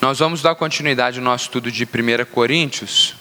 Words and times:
Nós 0.00 0.18
vamos 0.18 0.40
dar 0.40 0.54
continuidade 0.54 1.18
ao 1.18 1.24
nosso 1.24 1.44
estudo 1.44 1.70
de 1.70 1.84
1 1.84 2.24
Coríntios. 2.32 3.14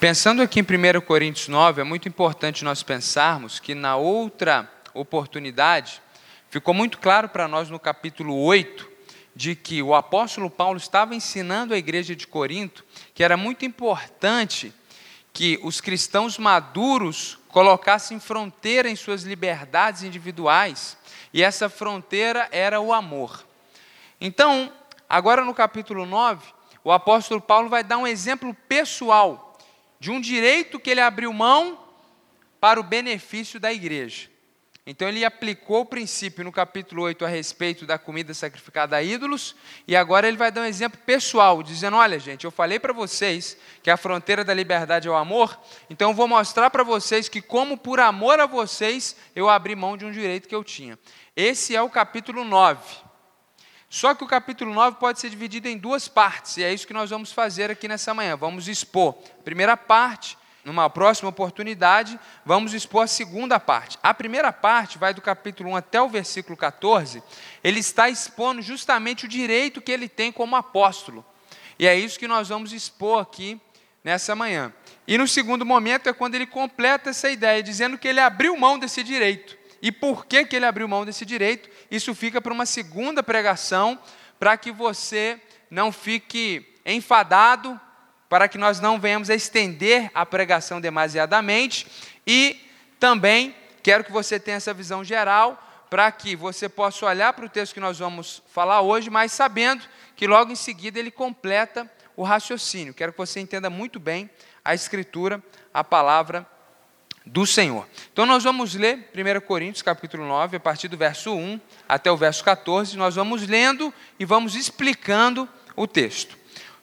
Pensando 0.00 0.40
aqui 0.40 0.60
em 0.60 0.62
1 0.62 1.02
Coríntios 1.02 1.48
9, 1.48 1.82
é 1.82 1.84
muito 1.84 2.08
importante 2.08 2.64
nós 2.64 2.82
pensarmos 2.82 3.60
que 3.60 3.74
na 3.74 3.94
outra 3.94 4.66
oportunidade, 4.94 6.00
ficou 6.48 6.72
muito 6.72 6.96
claro 6.96 7.28
para 7.28 7.46
nós 7.46 7.68
no 7.68 7.78
capítulo 7.78 8.42
8, 8.42 8.88
de 9.36 9.54
que 9.54 9.82
o 9.82 9.94
apóstolo 9.94 10.48
Paulo 10.48 10.78
estava 10.78 11.14
ensinando 11.14 11.74
à 11.74 11.76
igreja 11.76 12.16
de 12.16 12.26
Corinto 12.26 12.82
que 13.12 13.22
era 13.22 13.36
muito 13.36 13.66
importante 13.66 14.72
que 15.34 15.60
os 15.62 15.78
cristãos 15.78 16.38
maduros 16.38 17.38
colocassem 17.48 18.18
fronteira 18.18 18.88
em 18.88 18.96
suas 18.96 19.24
liberdades 19.24 20.02
individuais, 20.02 20.96
e 21.34 21.42
essa 21.42 21.68
fronteira 21.68 22.48
era 22.50 22.80
o 22.80 22.94
amor. 22.94 23.44
Então, 24.18 24.72
Agora, 25.08 25.44
no 25.44 25.54
capítulo 25.54 26.04
9, 26.04 26.46
o 26.84 26.92
apóstolo 26.92 27.40
Paulo 27.40 27.68
vai 27.68 27.82
dar 27.82 27.96
um 27.96 28.06
exemplo 28.06 28.54
pessoal 28.68 29.56
de 29.98 30.10
um 30.10 30.20
direito 30.20 30.78
que 30.78 30.90
ele 30.90 31.00
abriu 31.00 31.32
mão 31.32 31.78
para 32.60 32.78
o 32.78 32.82
benefício 32.82 33.58
da 33.58 33.72
igreja. 33.72 34.28
Então, 34.90 35.06
ele 35.06 35.24
aplicou 35.24 35.82
o 35.82 35.86
princípio 35.86 36.42
no 36.42 36.50
capítulo 36.50 37.02
8 37.02 37.24
a 37.24 37.28
respeito 37.28 37.84
da 37.84 37.98
comida 37.98 38.32
sacrificada 38.32 38.96
a 38.96 39.02
ídolos, 39.02 39.54
e 39.86 39.94
agora 39.94 40.26
ele 40.26 40.36
vai 40.38 40.50
dar 40.50 40.62
um 40.62 40.64
exemplo 40.64 40.98
pessoal, 41.04 41.62
dizendo: 41.62 41.96
Olha, 41.98 42.18
gente, 42.18 42.44
eu 42.44 42.50
falei 42.50 42.78
para 42.78 42.92
vocês 42.92 43.58
que 43.82 43.90
a 43.90 43.98
fronteira 43.98 44.42
da 44.42 44.54
liberdade 44.54 45.06
é 45.06 45.10
o 45.10 45.14
amor, 45.14 45.58
então 45.90 46.10
eu 46.10 46.14
vou 46.14 46.26
mostrar 46.26 46.70
para 46.70 46.82
vocês 46.82 47.28
que, 47.28 47.42
como 47.42 47.76
por 47.76 48.00
amor 48.00 48.40
a 48.40 48.46
vocês, 48.46 49.14
eu 49.36 49.48
abri 49.50 49.76
mão 49.76 49.94
de 49.94 50.06
um 50.06 50.12
direito 50.12 50.48
que 50.48 50.54
eu 50.54 50.64
tinha. 50.64 50.98
Esse 51.36 51.76
é 51.76 51.82
o 51.82 51.90
capítulo 51.90 52.42
9. 52.42 53.07
Só 53.90 54.14
que 54.14 54.22
o 54.22 54.26
capítulo 54.26 54.74
9 54.74 54.98
pode 54.98 55.18
ser 55.18 55.30
dividido 55.30 55.66
em 55.66 55.78
duas 55.78 56.08
partes, 56.08 56.58
e 56.58 56.64
é 56.64 56.72
isso 56.72 56.86
que 56.86 56.92
nós 56.92 57.08
vamos 57.08 57.32
fazer 57.32 57.70
aqui 57.70 57.88
nessa 57.88 58.12
manhã. 58.12 58.36
Vamos 58.36 58.68
expor 58.68 59.16
a 59.40 59.42
primeira 59.42 59.76
parte, 59.76 60.36
numa 60.62 60.90
próxima 60.90 61.30
oportunidade, 61.30 62.20
vamos 62.44 62.74
expor 62.74 63.04
a 63.04 63.06
segunda 63.06 63.58
parte. 63.58 63.98
A 64.02 64.12
primeira 64.12 64.52
parte 64.52 64.98
vai 64.98 65.14
do 65.14 65.22
capítulo 65.22 65.70
1 65.70 65.76
até 65.76 66.02
o 66.02 66.08
versículo 66.08 66.56
14, 66.56 67.22
ele 67.64 67.80
está 67.80 68.10
expondo 68.10 68.60
justamente 68.60 69.24
o 69.24 69.28
direito 69.28 69.80
que 69.80 69.90
ele 69.90 70.08
tem 70.08 70.30
como 70.30 70.54
apóstolo. 70.54 71.24
E 71.78 71.86
é 71.86 71.94
isso 71.94 72.18
que 72.18 72.28
nós 72.28 72.50
vamos 72.50 72.72
expor 72.72 73.22
aqui 73.22 73.58
nessa 74.04 74.34
manhã. 74.36 74.72
E 75.06 75.16
no 75.16 75.26
segundo 75.26 75.64
momento 75.64 76.08
é 76.08 76.12
quando 76.12 76.34
ele 76.34 76.46
completa 76.46 77.10
essa 77.10 77.30
ideia, 77.30 77.62
dizendo 77.62 77.96
que 77.96 78.06
ele 78.06 78.20
abriu 78.20 78.54
mão 78.56 78.78
desse 78.78 79.02
direito. 79.02 79.57
E 79.80 79.92
por 79.92 80.26
que, 80.26 80.44
que 80.44 80.56
ele 80.56 80.66
abriu 80.66 80.88
mão 80.88 81.04
desse 81.04 81.24
direito? 81.24 81.68
Isso 81.90 82.14
fica 82.14 82.40
para 82.40 82.52
uma 82.52 82.66
segunda 82.66 83.22
pregação, 83.22 83.98
para 84.38 84.56
que 84.56 84.72
você 84.72 85.40
não 85.70 85.92
fique 85.92 86.74
enfadado, 86.84 87.80
para 88.28 88.48
que 88.48 88.58
nós 88.58 88.80
não 88.80 88.98
venhamos 88.98 89.30
a 89.30 89.34
estender 89.34 90.10
a 90.14 90.26
pregação 90.26 90.80
demasiadamente. 90.80 91.86
E 92.26 92.60
também 92.98 93.54
quero 93.82 94.04
que 94.04 94.12
você 94.12 94.38
tenha 94.38 94.56
essa 94.56 94.74
visão 94.74 95.04
geral, 95.04 95.64
para 95.88 96.10
que 96.12 96.36
você 96.36 96.68
possa 96.68 97.06
olhar 97.06 97.32
para 97.32 97.46
o 97.46 97.48
texto 97.48 97.72
que 97.72 97.80
nós 97.80 97.98
vamos 97.98 98.42
falar 98.52 98.82
hoje, 98.82 99.08
mas 99.08 99.32
sabendo 99.32 99.82
que 100.14 100.26
logo 100.26 100.52
em 100.52 100.56
seguida 100.56 100.98
ele 100.98 101.10
completa 101.10 101.90
o 102.14 102.22
raciocínio. 102.22 102.92
Quero 102.92 103.12
que 103.12 103.18
você 103.18 103.40
entenda 103.40 103.70
muito 103.70 103.98
bem 103.98 104.28
a 104.64 104.74
Escritura, 104.74 105.42
a 105.72 105.82
palavra 105.82 106.46
do 107.28 107.46
Senhor. 107.46 107.86
Então 108.12 108.24
nós 108.24 108.44
vamos 108.44 108.74
ler 108.74 109.10
1 109.14 109.40
Coríntios 109.46 109.82
capítulo 109.82 110.26
9, 110.26 110.56
a 110.56 110.60
partir 110.60 110.88
do 110.88 110.96
verso 110.96 111.34
1 111.34 111.60
até 111.88 112.10
o 112.10 112.16
verso 112.16 112.42
14, 112.42 112.96
nós 112.96 113.14
vamos 113.14 113.46
lendo 113.46 113.92
e 114.18 114.24
vamos 114.24 114.54
explicando 114.54 115.48
o 115.76 115.86
texto. 115.86 116.32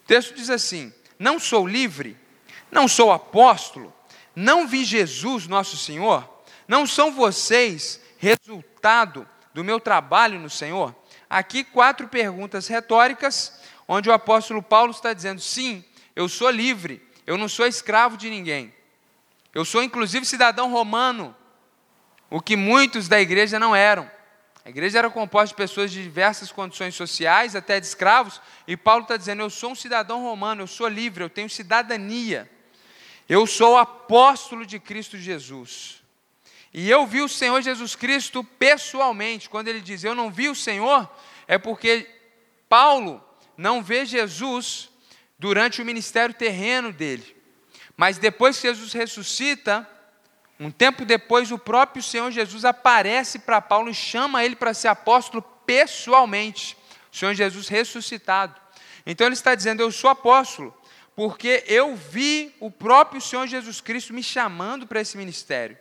O 0.04 0.08
texto 0.08 0.36
diz 0.36 0.50
assim: 0.50 0.94
Não 1.18 1.40
sou 1.40 1.68
livre, 1.68 2.16
não 2.72 2.88
sou 2.88 3.12
apóstolo, 3.12 3.94
não 4.36 4.68
vi 4.68 4.84
Jesus, 4.86 5.48
nosso 5.48 5.78
Senhor, 5.78 6.30
não 6.68 6.86
são 6.86 7.12
vocês 7.12 8.00
resultado 8.18 9.28
do 9.54 9.64
meu 9.64 9.80
trabalho 9.80 10.40
no 10.40 10.50
Senhor? 10.50 10.96
Aqui 11.28 11.64
quatro 11.64 12.08
perguntas 12.08 12.68
retóricas, 12.68 13.60
onde 13.88 14.10
o 14.10 14.14
apóstolo 14.14 14.62
Paulo 14.62 14.92
está 14.92 15.12
dizendo: 15.12 15.42
sim, 15.42 15.84
eu 16.16 16.30
sou 16.30 16.52
livre, 16.52 17.02
eu 17.26 17.36
não 17.36 17.50
sou 17.50 17.66
escravo 17.66 18.16
de 18.16 18.30
ninguém. 18.30 18.75
Eu 19.56 19.64
sou 19.64 19.82
inclusive 19.82 20.26
cidadão 20.26 20.70
romano, 20.70 21.34
o 22.30 22.42
que 22.42 22.58
muitos 22.58 23.08
da 23.08 23.22
igreja 23.22 23.58
não 23.58 23.74
eram. 23.74 24.12
A 24.66 24.70
igreja 24.70 24.98
era 24.98 25.10
composta 25.10 25.48
de 25.48 25.56
pessoas 25.56 25.92
de 25.92 26.04
diversas 26.04 26.52
condições 26.52 26.94
sociais, 26.94 27.56
até 27.56 27.80
de 27.80 27.86
escravos, 27.86 28.42
e 28.68 28.76
Paulo 28.76 29.04
está 29.04 29.16
dizendo: 29.16 29.42
Eu 29.42 29.50
sou 29.50 29.72
um 29.72 29.76
cidadão 29.76 30.24
romano, 30.24 30.64
eu 30.64 30.68
sou 30.68 30.90
livre, 30.90 31.24
eu 31.24 31.30
tenho 31.30 31.50
cidadania. 31.50 32.52
Eu 33.30 33.48
sou 33.48 33.78
apóstolo 33.78 34.66
de 34.66 34.78
Cristo 34.78 35.18
Jesus. 35.18 36.04
E 36.74 36.90
eu 36.90 37.08
vi 37.08 37.22
o 37.22 37.30
Senhor 37.30 37.62
Jesus 37.62 37.96
Cristo 37.96 38.44
pessoalmente. 38.44 39.50
Quando 39.50 39.70
ele 39.70 39.80
diz 39.80 40.04
eu 40.04 40.14
não 40.14 40.30
vi 40.30 40.50
o 40.50 40.56
Senhor, 40.56 41.10
é 41.48 41.58
porque 41.58 42.10
Paulo 42.68 43.24
não 43.56 43.82
vê 43.82 44.06
Jesus 44.06 44.90
durante 45.40 45.82
o 45.82 45.86
ministério 45.86 46.36
terreno 46.36 46.92
dele. 46.92 47.35
Mas 47.98 48.18
depois 48.18 48.58
que 48.58 48.68
Jesus 48.68 48.94
ressuscita, 48.94 49.88
um 50.60 50.72
tempo 50.72 51.04
depois, 51.04 51.52
o 51.52 51.58
próprio 51.58 52.02
Senhor 52.02 52.32
Jesus 52.32 52.64
aparece 52.64 53.40
para 53.40 53.62
Paulo 53.62 53.90
e 53.90 53.94
chama 53.94 54.44
ele 54.44 54.56
para 54.56 54.74
ser 54.74 54.88
apóstolo 54.88 55.42
pessoalmente. 55.42 56.78
O 57.12 57.16
Senhor 57.16 57.34
Jesus 57.34 57.68
ressuscitado. 57.68 58.56
Então 59.06 59.28
ele 59.28 59.34
está 59.34 59.54
dizendo: 59.54 59.82
Eu 59.82 59.92
sou 59.92 60.10
apóstolo, 60.10 60.76
porque 61.16 61.64
eu 61.68 61.96
vi 61.96 62.54
o 62.60 62.72
próprio 62.72 63.22
Senhor 63.22 63.48
Jesus 63.48 63.82
Cristo 63.82 64.14
me 64.14 64.24
chamando 64.24 64.88
para 64.88 65.02
esse 65.02 65.18
ministério. 65.18 65.78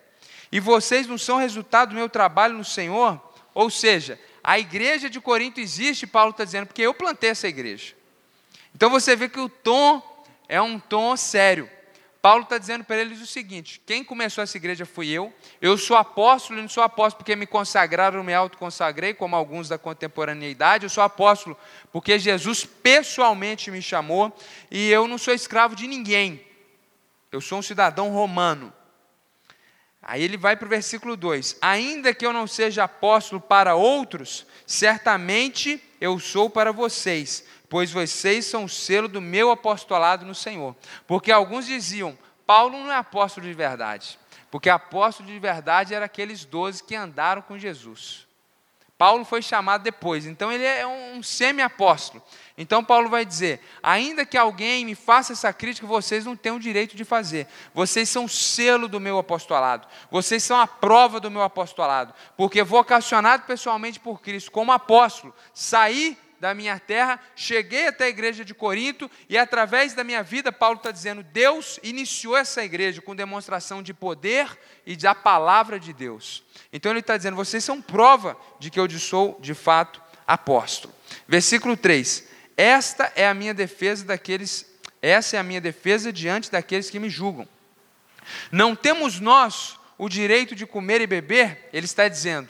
E 0.51 0.59
vocês 0.59 1.07
não 1.07 1.17
são 1.17 1.37
resultado 1.37 1.89
do 1.89 1.95
meu 1.95 2.09
trabalho 2.09 2.57
no 2.57 2.63
Senhor? 2.63 3.21
Ou 3.53 3.69
seja, 3.69 4.19
a 4.43 4.59
igreja 4.59 5.09
de 5.09 5.19
Corinto 5.19 5.59
existe, 5.59 6.05
Paulo 6.05 6.31
está 6.31 6.43
dizendo, 6.43 6.67
porque 6.67 6.81
eu 6.81 6.93
plantei 6.93 7.29
essa 7.29 7.47
igreja. 7.47 7.95
Então 8.75 8.89
você 8.89 9.15
vê 9.15 9.29
que 9.29 9.39
o 9.39 9.49
tom 9.49 10.01
é 10.47 10.61
um 10.61 10.77
tom 10.77 11.15
sério. 11.15 11.69
Paulo 12.25 12.41
está 12.41 12.57
dizendo 12.57 12.83
para 12.83 12.97
eles 12.97 13.21
o 13.21 13.27
seguinte: 13.27 13.79
quem 13.85 14.03
começou 14.03 14.43
essa 14.43 14.57
igreja 14.57 14.83
fui 14.83 15.09
eu, 15.09 15.31
eu 15.61 15.77
sou 15.77 15.95
apóstolo 15.95 16.57
e 16.57 16.61
não 16.63 16.67
sou 16.67 16.81
apóstolo 16.81 17.19
porque 17.19 17.35
me 17.35 17.45
consagraram, 17.45 18.23
me 18.23 18.33
autoconsagrei, 18.33 19.13
como 19.13 19.35
alguns 19.35 19.69
da 19.69 19.77
contemporaneidade, 19.77 20.85
eu 20.85 20.89
sou 20.89 21.03
apóstolo 21.03 21.55
porque 21.91 22.17
Jesus 22.17 22.65
pessoalmente 22.65 23.69
me 23.69 23.79
chamou 23.79 24.35
e 24.71 24.89
eu 24.89 25.07
não 25.07 25.19
sou 25.19 25.35
escravo 25.35 25.75
de 25.75 25.85
ninguém, 25.85 26.43
eu 27.31 27.39
sou 27.39 27.59
um 27.59 27.61
cidadão 27.61 28.09
romano. 28.09 28.73
Aí 30.01 30.23
ele 30.23 30.35
vai 30.35 30.55
para 30.55 30.65
o 30.65 30.69
versículo 30.69 31.15
2: 31.15 31.57
Ainda 31.61 32.11
que 32.11 32.25
eu 32.25 32.33
não 32.33 32.47
seja 32.47 32.85
apóstolo 32.85 33.39
para 33.39 33.75
outros, 33.75 34.47
certamente 34.65 35.79
eu 36.01 36.19
sou 36.19 36.49
para 36.49 36.71
vocês, 36.71 37.45
pois 37.69 37.91
vocês 37.91 38.45
são 38.45 38.65
o 38.65 38.69
selo 38.69 39.07
do 39.07 39.21
meu 39.21 39.51
apostolado 39.51 40.25
no 40.25 40.35
Senhor. 40.35 40.75
Porque 41.07 41.31
alguns 41.31 41.65
diziam: 41.65 42.17
Paulo 42.45 42.77
não 42.77 42.91
é 42.91 42.95
apóstolo 42.95 43.45
de 43.45 43.53
verdade, 43.53 44.19
porque 44.51 44.69
apóstolo 44.69 45.29
de 45.29 45.39
verdade 45.39 45.93
era 45.93 46.05
aqueles 46.05 46.45
doze 46.45 46.83
que 46.83 46.95
andaram 46.95 47.41
com 47.41 47.57
Jesus. 47.57 48.25
Paulo 48.97 49.25
foi 49.25 49.41
chamado 49.41 49.83
depois, 49.83 50.25
então 50.25 50.49
ele 50.49 50.63
é 50.63 50.87
um 50.87 51.21
semi-apóstolo. 51.21 52.23
Então 52.57 52.81
Paulo 52.81 53.09
vai 53.09 53.25
dizer: 53.25 53.59
ainda 53.83 54.25
que 54.25 54.37
alguém 54.37 54.85
me 54.85 54.95
faça 54.95 55.33
essa 55.33 55.51
crítica, 55.51 55.85
vocês 55.85 56.23
não 56.23 56.33
têm 56.33 56.53
o 56.53 56.59
direito 56.59 56.95
de 56.95 57.03
fazer. 57.03 57.45
Vocês 57.73 58.07
são 58.07 58.23
o 58.23 58.29
selo 58.29 58.87
do 58.87 58.97
meu 58.97 59.17
apostolado. 59.17 59.85
Vocês 60.09 60.41
são 60.43 60.57
a 60.57 60.65
prova 60.65 61.19
do 61.19 61.29
meu 61.29 61.41
apostolado. 61.41 62.13
Porque 62.37 62.63
vocacionado 62.63 63.43
pessoalmente 63.43 63.99
por 63.99 64.21
Cristo 64.21 64.49
como 64.49 64.71
apóstolo, 64.71 65.35
saí 65.53 66.17
da 66.39 66.53
minha 66.53 66.79
terra, 66.79 67.19
cheguei 67.35 67.87
até 67.87 68.05
a 68.05 68.09
igreja 68.09 68.43
de 68.43 68.53
Corinto 68.53 69.09
e 69.29 69.37
através 69.37 69.93
da 69.93 70.03
minha 70.03 70.21
vida, 70.21 70.51
Paulo 70.51 70.77
está 70.77 70.91
dizendo, 70.91 71.23
Deus 71.23 71.79
iniciou 71.81 72.35
essa 72.35 72.63
igreja 72.63 73.01
com 73.01 73.15
demonstração 73.15 73.81
de 73.81 73.93
poder 73.93 74.57
e 74.85 74.95
da 74.95 75.15
palavra 75.15 75.79
de 75.79 75.93
Deus. 75.93 76.43
Então 76.71 76.91
ele 76.91 76.99
está 76.99 77.15
dizendo, 77.17 77.35
vocês 77.35 77.63
são 77.63 77.81
prova 77.81 78.37
de 78.59 78.69
que 78.69 78.79
eu 78.79 78.89
sou 78.91 79.37
de 79.41 79.53
fato 79.53 80.01
apóstolo. 80.27 80.93
Versículo 81.27 81.77
3: 81.77 82.27
Esta 82.57 83.11
é 83.15 83.27
a 83.27 83.33
minha 83.33 83.53
defesa 83.53 84.05
daqueles, 84.05 84.65
essa 85.01 85.37
é 85.37 85.39
a 85.39 85.43
minha 85.43 85.61
defesa 85.61 86.11
diante 86.11 86.51
daqueles 86.51 86.89
que 86.89 86.99
me 86.99 87.09
julgam. 87.09 87.47
Não 88.51 88.75
temos 88.75 89.19
nós 89.19 89.77
o 89.97 90.09
direito 90.09 90.55
de 90.55 90.65
comer 90.65 91.01
e 91.01 91.07
beber, 91.07 91.69
ele 91.71 91.85
está 91.85 92.07
dizendo, 92.07 92.49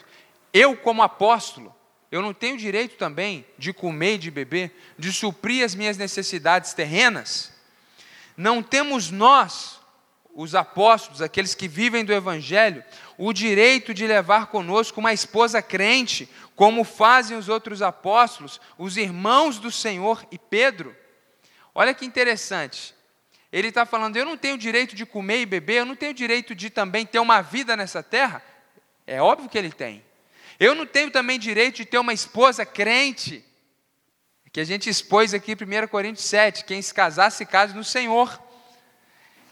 eu 0.53 0.75
como 0.75 1.03
apóstolo, 1.03 1.74
eu 2.15 2.21
não 2.21 2.33
tenho 2.33 2.55
direito 2.55 2.95
também 2.95 3.45
de 3.57 3.73
comer 3.73 4.15
e 4.15 4.17
de 4.19 4.31
beber, 4.31 4.73
de 4.97 5.11
suprir 5.11 5.65
as 5.65 5.75
minhas 5.75 5.97
necessidades 5.97 6.73
terrenas? 6.73 7.51
Não 8.37 8.63
temos 8.63 9.11
nós 9.11 9.81
os 10.33 10.55
apóstolos, 10.55 11.21
aqueles 11.21 11.53
que 11.53 11.67
vivem 11.67 12.05
do 12.05 12.13
Evangelho, 12.13 12.83
o 13.17 13.33
direito 13.33 13.93
de 13.93 14.07
levar 14.07 14.47
conosco 14.47 14.99
uma 14.99 15.11
esposa 15.11 15.61
crente, 15.61 16.29
como 16.55 16.85
fazem 16.85 17.37
os 17.37 17.49
outros 17.49 17.81
apóstolos, 17.81 18.61
os 18.77 18.95
irmãos 18.95 19.59
do 19.59 19.69
Senhor 19.69 20.25
e 20.31 20.37
Pedro. 20.37 20.95
Olha 21.73 21.93
que 21.93 22.05
interessante. 22.05 22.95
Ele 23.51 23.67
está 23.67 23.85
falando: 23.85 24.15
eu 24.15 24.25
não 24.25 24.37
tenho 24.37 24.57
direito 24.57 24.95
de 24.95 25.05
comer 25.05 25.41
e 25.41 25.45
beber, 25.45 25.79
eu 25.79 25.85
não 25.85 25.95
tenho 25.97 26.13
direito 26.13 26.55
de 26.55 26.69
também 26.69 27.05
ter 27.05 27.19
uma 27.19 27.41
vida 27.41 27.75
nessa 27.75 28.01
terra. 28.01 28.41
É 29.05 29.21
óbvio 29.21 29.49
que 29.49 29.57
ele 29.57 29.71
tem. 29.71 30.01
Eu 30.59 30.73
não 30.73 30.85
tenho 30.85 31.11
também 31.11 31.37
direito 31.37 31.77
de 31.77 31.85
ter 31.85 31.97
uma 31.97 32.13
esposa 32.13 32.65
crente, 32.65 33.43
que 34.51 34.61
a 34.61 34.63
gente 34.63 34.89
expôs 34.89 35.33
aqui 35.33 35.51
em 35.51 35.83
1 35.83 35.87
Coríntios 35.87 36.25
7: 36.25 36.63
quem 36.63 36.81
se 36.81 36.93
casar, 36.93 37.29
se 37.29 37.45
case 37.45 37.75
no 37.75 37.83
Senhor. 37.83 38.41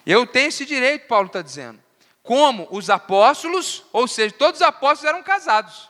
Eu 0.06 0.26
tenho 0.26 0.48
esse 0.48 0.66
direito, 0.66 1.08
Paulo 1.08 1.28
está 1.28 1.42
dizendo. 1.42 1.78
Como 2.22 2.68
os 2.72 2.90
apóstolos, 2.90 3.84
ou 3.92 4.08
seja, 4.08 4.34
todos 4.34 4.62
os 4.62 4.66
apóstolos 4.66 5.14
eram 5.14 5.22
casados. 5.22 5.90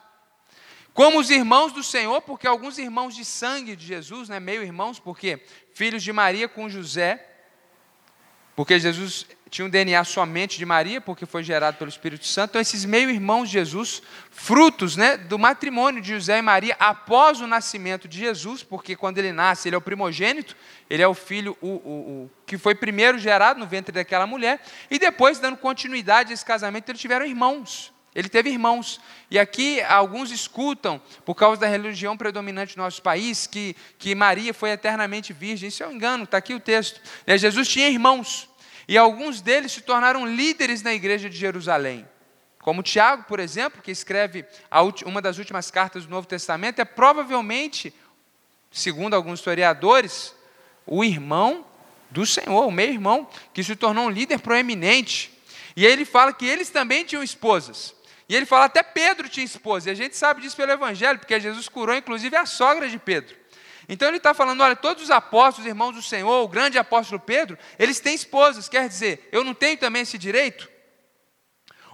Como 0.96 1.20
os 1.20 1.30
irmãos 1.30 1.72
do 1.72 1.84
Senhor, 1.84 2.22
porque 2.22 2.48
alguns 2.48 2.80
irmãos 2.80 3.16
de 3.16 3.24
sangue 3.24 3.76
de 3.76 3.86
Jesus, 3.86 4.30
né, 4.30 4.40
meio 4.40 4.64
irmãos, 4.64 5.00
porque 5.00 5.44
filhos 5.74 6.04
de 6.04 6.12
Maria 6.12 6.48
com 6.48 6.68
José, 6.68 7.24
porque 8.56 8.80
Jesus 8.80 9.28
tinha 9.54 9.68
um 9.68 9.70
DNA 9.70 10.04
somente 10.04 10.58
de 10.58 10.66
Maria, 10.66 11.00
porque 11.00 11.28
foi 11.28 11.44
gerado 11.44 11.78
pelo 11.78 11.88
Espírito 11.88 12.26
Santo. 12.26 12.50
Então, 12.50 12.62
esses 12.62 12.86
meio-irmãos 12.86 13.46
de 13.46 13.54
Jesus, 13.54 14.02
frutos 14.32 14.98
né, 14.98 15.16
do 15.16 15.38
matrimônio 15.38 16.02
de 16.02 16.12
José 16.12 16.40
e 16.40 16.42
Maria 16.42 16.76
após 16.80 17.40
o 17.40 17.46
nascimento 17.46 18.08
de 18.08 18.18
Jesus, 18.18 18.64
porque 18.64 18.96
quando 18.96 19.20
ele 19.20 19.32
nasce, 19.32 19.70
ele 19.70 19.76
é 19.76 19.78
o 19.78 19.82
primogênito, 19.82 20.58
ele 20.90 21.04
é 21.04 21.08
o 21.08 21.14
filho 21.14 21.56
o, 21.62 21.68
o, 21.68 21.70
o 22.24 22.32
que 22.48 22.58
foi 22.58 22.74
primeiro 22.74 23.20
gerado 23.20 23.60
no 23.60 23.68
ventre 23.68 23.92
daquela 23.92 24.26
mulher, 24.26 24.60
e 24.90 24.98
depois, 24.98 25.38
dando 25.38 25.58
continuidade 25.58 26.32
a 26.32 26.34
esse 26.34 26.44
casamento, 26.44 26.90
eles 26.90 27.00
tiveram 27.00 27.24
irmãos. 27.24 27.94
Ele 28.16 28.30
teve 28.30 28.50
irmãos. 28.50 29.00
E 29.30 29.38
aqui 29.38 29.82
alguns 29.82 30.32
escutam, 30.32 31.00
por 31.24 31.36
causa 31.36 31.62
da 31.62 31.68
religião 31.68 32.18
predominante 32.18 32.76
no 32.76 32.84
nosso 32.84 33.04
país, 33.04 33.46
que, 33.46 33.76
que 34.00 34.16
Maria 34.16 34.52
foi 34.52 34.72
eternamente 34.72 35.32
virgem. 35.32 35.70
Isso 35.70 35.84
é 35.84 35.88
um 35.88 35.92
engano, 35.92 36.24
está 36.24 36.38
aqui 36.38 36.56
o 36.56 36.60
texto. 36.60 37.00
Né, 37.28 37.38
Jesus 37.38 37.68
tinha 37.68 37.88
irmãos. 37.88 38.52
E 38.88 38.98
alguns 38.98 39.42
deles 39.42 39.72
se 39.72 39.82
tornaram 39.82 40.26
líderes 40.26 40.82
na 40.82 40.94
igreja 40.94 41.30
de 41.30 41.38
Jerusalém. 41.38 42.08
Como 42.60 42.82
Tiago, 42.82 43.24
por 43.24 43.40
exemplo, 43.40 43.82
que 43.82 43.92
escreve 43.92 44.46
uma 45.06 45.22
das 45.22 45.38
últimas 45.38 45.70
cartas 45.70 46.06
do 46.06 46.12
Novo 46.12 46.28
Testamento, 46.28 46.80
é 46.80 46.86
provavelmente, 46.86 47.94
segundo 48.72 49.16
alguns 49.16 49.40
historiadores, 49.40 50.34
o 50.86 51.04
irmão 51.04 51.66
do 52.10 52.26
Senhor, 52.26 52.66
o 52.66 52.72
meio-irmão, 52.72 53.28
que 53.54 53.64
se 53.64 53.76
tornou 53.76 54.06
um 54.06 54.10
líder 54.10 54.40
proeminente. 54.40 55.34
E 55.76 55.86
ele 55.86 56.06
fala 56.06 56.32
que 56.32 56.46
eles 56.46 56.70
também 56.70 57.04
tinham 57.04 57.24
esposas. 57.24 57.96
E 58.30 58.36
ele 58.36 58.46
fala 58.46 58.66
até 58.66 58.82
Pedro 58.82 59.28
tinha 59.28 59.46
esposa. 59.46 59.90
E 59.90 59.92
a 59.92 59.96
gente 59.96 60.16
sabe 60.16 60.42
disso 60.42 60.56
pelo 60.56 60.72
Evangelho, 60.72 61.20
porque 61.20 61.40
Jesus 61.40 61.68
curou 61.68 61.96
inclusive 61.96 62.36
a 62.36 62.46
sogra 62.46 62.88
de 62.88 62.98
Pedro. 62.98 63.36
Então 63.88 64.08
ele 64.08 64.18
está 64.18 64.34
falando: 64.34 64.62
olha, 64.62 64.76
todos 64.76 65.04
os 65.04 65.12
apóstolos, 65.12 65.68
irmãos 65.68 65.94
do 65.94 66.02
Senhor, 66.02 66.44
o 66.44 66.48
grande 66.48 66.78
apóstolo 66.78 67.20
Pedro, 67.20 67.58
eles 67.78 68.00
têm 68.00 68.16
esposas, 68.16 68.70
quer 68.70 68.88
dizer, 68.88 69.30
eu 69.32 69.44
não 69.44 69.54
tenho 69.54 69.78
também 69.78 70.02
esse 70.02 70.18
direito? 70.18 70.70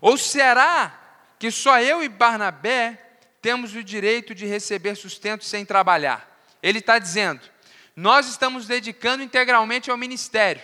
Ou 0.01 0.17
será 0.17 0.97
que 1.37 1.51
só 1.51 1.79
eu 1.81 2.03
e 2.03 2.09
Barnabé 2.09 2.99
temos 3.41 3.75
o 3.75 3.83
direito 3.83 4.35
de 4.35 4.45
receber 4.45 4.95
sustento 4.95 5.43
sem 5.43 5.65
trabalhar? 5.65 6.29
Ele 6.61 6.79
está 6.79 6.99
dizendo: 6.99 7.41
nós 7.95 8.27
estamos 8.27 8.67
dedicando 8.67 9.23
integralmente 9.23 9.89
ao 9.91 9.97
ministério. 9.97 10.61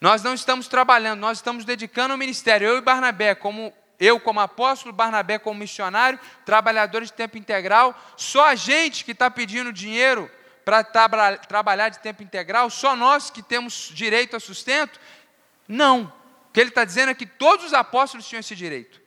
Nós 0.00 0.22
não 0.22 0.32
estamos 0.32 0.66
trabalhando, 0.66 1.20
nós 1.20 1.38
estamos 1.38 1.64
dedicando 1.64 2.12
ao 2.12 2.18
ministério. 2.18 2.66
Eu 2.66 2.78
e 2.78 2.80
Barnabé, 2.80 3.34
como 3.34 3.72
eu, 4.00 4.18
como 4.18 4.40
apóstolo, 4.40 4.94
Barnabé, 4.94 5.38
como 5.38 5.60
missionário, 5.60 6.18
trabalhadores 6.46 7.10
de 7.10 7.14
tempo 7.14 7.36
integral, 7.36 7.94
só 8.16 8.46
a 8.46 8.54
gente 8.54 9.04
que 9.04 9.12
está 9.12 9.30
pedindo 9.30 9.72
dinheiro 9.72 10.30
para 10.64 10.82
tra 10.82 11.36
trabalhar 11.36 11.90
de 11.90 11.98
tempo 11.98 12.22
integral, 12.22 12.70
só 12.70 12.96
nós 12.96 13.30
que 13.30 13.42
temos 13.42 13.90
direito 13.92 14.36
a 14.36 14.40
sustento? 14.40 14.98
Não. 15.68 16.12
O 16.48 16.52
que 16.52 16.60
ele 16.60 16.70
está 16.70 16.84
dizendo 16.84 17.10
é 17.10 17.14
que 17.14 17.26
todos 17.26 17.66
os 17.66 17.74
apóstolos 17.74 18.26
tinham 18.26 18.40
esse 18.40 18.56
direito. 18.56 19.00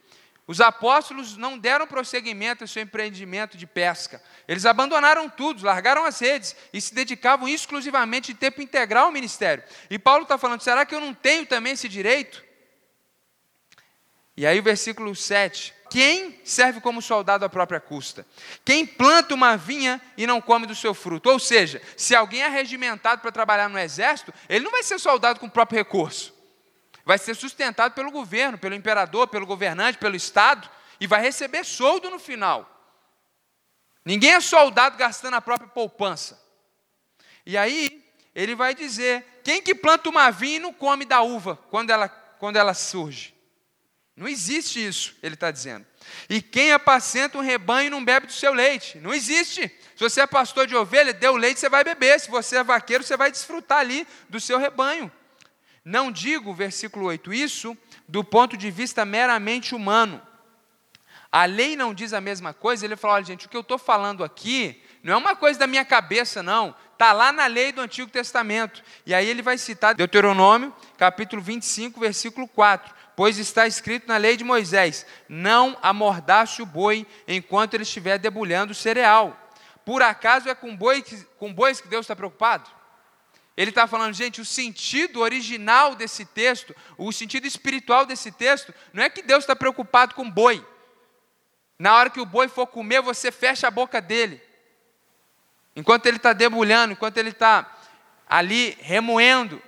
Os 0.46 0.60
apóstolos 0.60 1.38
não 1.38 1.58
deram 1.58 1.88
prosseguimento 1.88 2.64
ao 2.64 2.68
seu 2.68 2.84
empreendimento 2.84 3.58
de 3.58 3.66
pesca. 3.66 4.22
Eles 4.46 4.66
abandonaram 4.66 5.30
tudo, 5.30 5.66
largaram 5.66 6.04
as 6.04 6.20
redes 6.20 6.56
e 6.74 6.82
se 6.82 6.94
dedicavam 6.94 7.48
exclusivamente 7.48 8.34
de 8.34 8.40
tempo 8.40 8.62
integral 8.62 9.06
ao 9.06 9.12
ministério. 9.12 9.64
E 9.90 9.98
Paulo 9.98 10.24
está 10.24 10.38
falando: 10.38 10.62
será 10.62 10.86
que 10.86 10.94
eu 10.94 11.00
não 11.00 11.14
tenho 11.14 11.46
também 11.46 11.74
esse 11.74 11.88
direito? 11.88 12.43
E 14.36 14.46
aí 14.46 14.60
o 14.60 14.64
versículo 14.64 15.16
7. 15.16 15.74
Quem 15.90 16.40
serve 16.44 16.82
como 16.82 17.04
soldado 17.04 17.46
à 17.46 17.50
própria 17.50 17.80
custa? 17.80 18.26
Quem 18.66 18.84
planta 18.84 19.36
uma 19.36 19.56
vinha 19.56 20.02
e 20.18 20.26
não 20.26 20.42
come 20.42 20.66
do 20.66 20.74
seu 20.74 20.94
fruto? 20.94 21.30
Ou 21.30 21.38
seja, 21.38 21.80
se 21.96 22.16
alguém 22.16 22.42
é 22.42 22.48
regimentado 22.48 23.22
para 23.22 23.32
trabalhar 23.32 23.70
no 23.70 23.78
exército, 23.78 24.34
ele 24.50 24.66
não 24.66 24.72
vai 24.72 24.82
ser 24.82 25.00
soldado 25.00 25.40
com 25.40 25.46
o 25.46 25.52
próprio 25.52 25.78
recurso. 25.78 26.34
Vai 27.06 27.20
ser 27.20 27.36
sustentado 27.36 27.94
pelo 27.94 28.10
governo, 28.10 28.58
pelo 28.58 28.74
imperador, 28.74 29.28
pelo 29.28 29.46
governante, 29.46 30.00
pelo 30.00 30.16
Estado, 30.16 30.68
e 31.00 31.06
vai 31.06 31.22
receber 31.22 31.64
soldo 31.64 32.10
no 32.10 32.18
final. 32.18 32.70
Ninguém 34.04 34.34
é 34.34 34.42
soldado 34.42 34.98
gastando 34.98 35.36
a 35.36 35.42
própria 35.42 35.70
poupança. 35.70 36.42
E 37.46 37.56
aí, 37.56 38.04
ele 38.34 38.56
vai 38.56 38.74
dizer: 38.74 39.42
quem 39.44 39.62
que 39.62 39.76
planta 39.76 40.10
uma 40.10 40.32
vinha 40.32 40.56
e 40.56 40.60
não 40.60 40.74
come 40.74 41.06
da 41.06 41.22
uva 41.22 41.58
quando 41.70 41.92
ela, 41.92 42.10
quando 42.10 42.56
ela 42.56 42.74
surge? 42.74 43.33
Não 44.16 44.28
existe 44.28 44.86
isso, 44.86 45.16
ele 45.24 45.34
está 45.34 45.50
dizendo. 45.50 45.86
E 46.30 46.42
quem 46.42 46.72
apacenta 46.72 47.38
um 47.38 47.42
rebanho 47.42 47.90
não 47.90 48.04
bebe 48.04 48.28
do 48.28 48.34
seu 48.34 48.54
leite. 48.54 49.00
Não 49.00 49.14
existe. 49.14 49.68
Se 49.96 50.00
você 50.00 50.22
é 50.22 50.28
pastor 50.28 50.68
de 50.68 50.76
ovelha, 50.76 51.12
deu 51.14 51.36
leite, 51.36 51.60
você 51.60 51.68
vai 51.68 51.84
beber. 51.84 52.20
Se 52.20 52.30
você 52.30 52.58
é 52.58 52.64
vaqueiro, 52.64 53.04
você 53.04 53.18
vai 53.18 53.32
desfrutar 53.32 53.80
ali 53.80 54.08
do 54.30 54.40
seu 54.40 54.60
rebanho. 54.60 55.12
Não 55.84 56.12
digo, 56.12 56.54
versículo 56.54 57.08
8, 57.08 57.34
isso 57.34 57.76
do 58.08 58.24
ponto 58.24 58.56
de 58.56 58.70
vista 58.70 59.04
meramente 59.04 59.74
humano. 59.74 60.22
A 61.32 61.46
lei 61.46 61.76
não 61.76 61.94
diz 61.94 62.14
a 62.14 62.22
mesma 62.22 62.54
coisa. 62.54 62.86
Ele 62.86 62.96
falou: 62.96 63.16
olha, 63.16 63.26
gente, 63.26 63.48
o 63.48 63.50
que 63.50 63.58
eu 63.58 63.62
estou 63.62 63.80
falando 63.80 64.24
aqui 64.24 64.84
não 65.02 65.14
é 65.14 65.18
uma 65.18 65.36
coisa 65.36 65.58
da 65.58 65.66
minha 65.66 65.84
cabeça, 65.84 66.44
não. 66.44 66.76
Está 66.94 67.12
lá 67.12 67.32
na 67.32 67.48
lei 67.48 67.72
do 67.72 67.82
Antigo 67.82 68.12
Testamento. 68.12 68.84
E 69.06 69.14
aí 69.14 69.28
ele 69.28 69.42
vai 69.42 69.58
citar 69.58 69.96
Deuteronômio, 69.96 70.74
capítulo 70.98 71.42
25, 71.42 72.00
versículo 72.00 72.48
4 72.48 73.03
pois 73.16 73.38
está 73.38 73.68
escrito 73.68 74.08
na 74.08 74.18
lei 74.18 74.38
de 74.38 74.44
Moisés: 74.44 75.06
não 75.28 75.78
amordace 75.82 76.62
o 76.62 76.66
boi 76.66 77.06
enquanto 77.28 77.74
ele 77.74 77.84
estiver 77.84 78.18
debulhando 78.18 78.72
o 78.72 78.76
cereal. 78.76 79.40
Por 79.86 80.02
acaso 80.02 80.50
é 80.50 80.56
com, 80.56 80.76
boi 80.76 81.02
que, 81.02 81.18
com 81.38 81.54
bois 81.54 81.82
que 81.82 81.88
Deus 81.88 82.06
está 82.06 82.16
preocupado? 82.16 82.70
Ele 83.56 83.70
está 83.70 83.86
falando, 83.86 84.14
gente, 84.14 84.42
o 84.42 84.46
sentido 84.46 85.20
original 85.20 85.94
desse 85.94 86.26
texto, 86.26 86.76
o 86.98 87.12
sentido 87.12 87.46
espiritual 87.46 88.06
desse 88.06 88.32
texto, 88.32 88.74
não 88.92 89.04
é 89.04 89.10
que 89.10 89.22
Deus 89.22 89.44
está 89.44 89.56
preocupado 89.56 90.16
com 90.16 90.30
boi. 90.30 90.66
Na 91.78 91.96
hora 91.96 92.10
que 92.10 92.20
o 92.20 92.26
boi 92.26 92.48
for 92.48 92.66
comer, 92.66 93.02
você 93.02 93.32
fecha 93.32 93.68
a 93.68 93.72
boca 93.72 94.02
dele. 94.02 94.42
Enquanto 95.76 96.06
ele 96.06 96.18
está 96.18 96.34
debulhando, 96.34 96.94
enquanto 96.94 97.18
ele 97.18 97.30
está 97.30 97.72
ali 98.28 98.78
remoendo, 98.80 99.62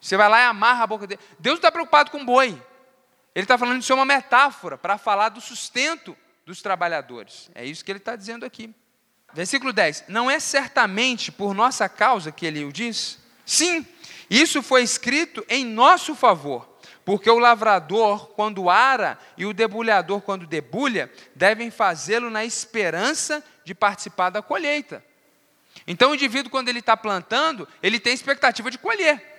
você 0.00 0.16
vai 0.16 0.28
lá 0.28 0.40
e 0.42 0.44
amarra 0.44 0.84
a 0.84 0.86
boca 0.86 1.06
dele. 1.06 1.20
Deus 1.38 1.54
não 1.54 1.58
está 1.58 1.72
preocupado 1.72 2.10
com 2.10 2.24
boi. 2.24 2.60
Ele 3.34 3.44
está 3.44 3.58
falando 3.58 3.80
de 3.80 3.84
ser 3.84 3.94
uma 3.94 4.04
metáfora 4.04 4.78
para 4.78 4.96
falar 4.96 5.30
do 5.30 5.40
sustento 5.40 6.16
dos 6.46 6.62
trabalhadores. 6.62 7.50
É 7.54 7.64
isso 7.64 7.84
que 7.84 7.90
ele 7.90 7.98
está 7.98 8.14
dizendo 8.14 8.46
aqui. 8.46 8.72
Versículo 9.32 9.72
10: 9.72 10.04
Não 10.08 10.30
é 10.30 10.38
certamente 10.38 11.32
por 11.32 11.52
nossa 11.52 11.88
causa 11.88 12.30
que 12.30 12.46
ele 12.46 12.64
o 12.64 12.72
diz? 12.72 13.18
Sim, 13.44 13.86
isso 14.30 14.62
foi 14.62 14.82
escrito 14.82 15.44
em 15.48 15.64
nosso 15.64 16.14
favor, 16.14 16.78
porque 17.04 17.28
o 17.28 17.38
lavrador, 17.38 18.28
quando 18.28 18.70
ara, 18.70 19.18
e 19.36 19.44
o 19.44 19.52
debulhador, 19.52 20.20
quando 20.20 20.46
debulha, 20.46 21.12
devem 21.34 21.70
fazê-lo 21.70 22.30
na 22.30 22.44
esperança 22.44 23.44
de 23.64 23.74
participar 23.74 24.30
da 24.30 24.40
colheita. 24.40 25.04
Então, 25.86 26.12
o 26.12 26.14
indivíduo, 26.14 26.50
quando 26.50 26.68
ele 26.68 26.78
está 26.78 26.96
plantando, 26.96 27.68
ele 27.82 27.98
tem 27.98 28.14
expectativa 28.14 28.70
de 28.70 28.78
colher. 28.78 29.33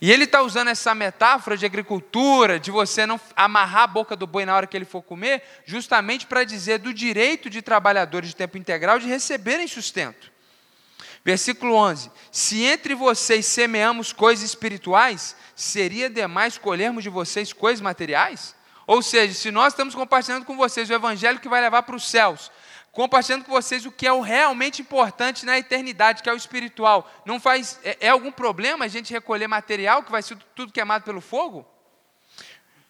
E 0.00 0.12
ele 0.12 0.24
está 0.24 0.42
usando 0.42 0.68
essa 0.68 0.94
metáfora 0.94 1.56
de 1.56 1.66
agricultura, 1.66 2.60
de 2.60 2.70
você 2.70 3.04
não 3.04 3.20
amarrar 3.34 3.82
a 3.82 3.86
boca 3.88 4.14
do 4.14 4.28
boi 4.28 4.44
na 4.44 4.54
hora 4.54 4.66
que 4.66 4.76
ele 4.76 4.84
for 4.84 5.02
comer, 5.02 5.42
justamente 5.64 6.24
para 6.24 6.44
dizer 6.44 6.78
do 6.78 6.94
direito 6.94 7.50
de 7.50 7.60
trabalhadores 7.60 8.30
de 8.30 8.36
tempo 8.36 8.56
integral 8.56 9.00
de 9.00 9.08
receberem 9.08 9.66
sustento. 9.66 10.30
Versículo 11.24 11.74
11: 11.74 12.12
Se 12.30 12.62
entre 12.62 12.94
vocês 12.94 13.44
semeamos 13.44 14.12
coisas 14.12 14.44
espirituais, 14.44 15.34
seria 15.56 16.08
demais 16.08 16.56
colhermos 16.56 17.02
de 17.02 17.10
vocês 17.10 17.52
coisas 17.52 17.80
materiais? 17.80 18.54
Ou 18.86 19.02
seja, 19.02 19.34
se 19.34 19.50
nós 19.50 19.72
estamos 19.72 19.94
compartilhando 19.94 20.46
com 20.46 20.56
vocês 20.56 20.88
o 20.88 20.94
evangelho 20.94 21.40
que 21.40 21.48
vai 21.48 21.60
levar 21.60 21.82
para 21.82 21.96
os 21.96 22.08
céus, 22.08 22.50
compartilhando 22.98 23.44
com 23.44 23.52
vocês 23.52 23.86
o 23.86 23.92
que 23.92 24.08
é 24.08 24.12
o 24.12 24.20
realmente 24.20 24.82
importante 24.82 25.46
na 25.46 25.56
eternidade, 25.56 26.20
que 26.20 26.28
é 26.28 26.32
o 26.32 26.36
espiritual. 26.36 27.08
Não 27.24 27.38
faz 27.38 27.78
é, 27.84 27.96
é 28.00 28.08
algum 28.08 28.32
problema 28.32 28.84
a 28.84 28.88
gente 28.88 29.12
recolher 29.12 29.46
material 29.46 30.02
que 30.02 30.10
vai 30.10 30.20
ser 30.20 30.36
tudo 30.52 30.72
queimado 30.72 31.04
pelo 31.04 31.20
fogo? 31.20 31.64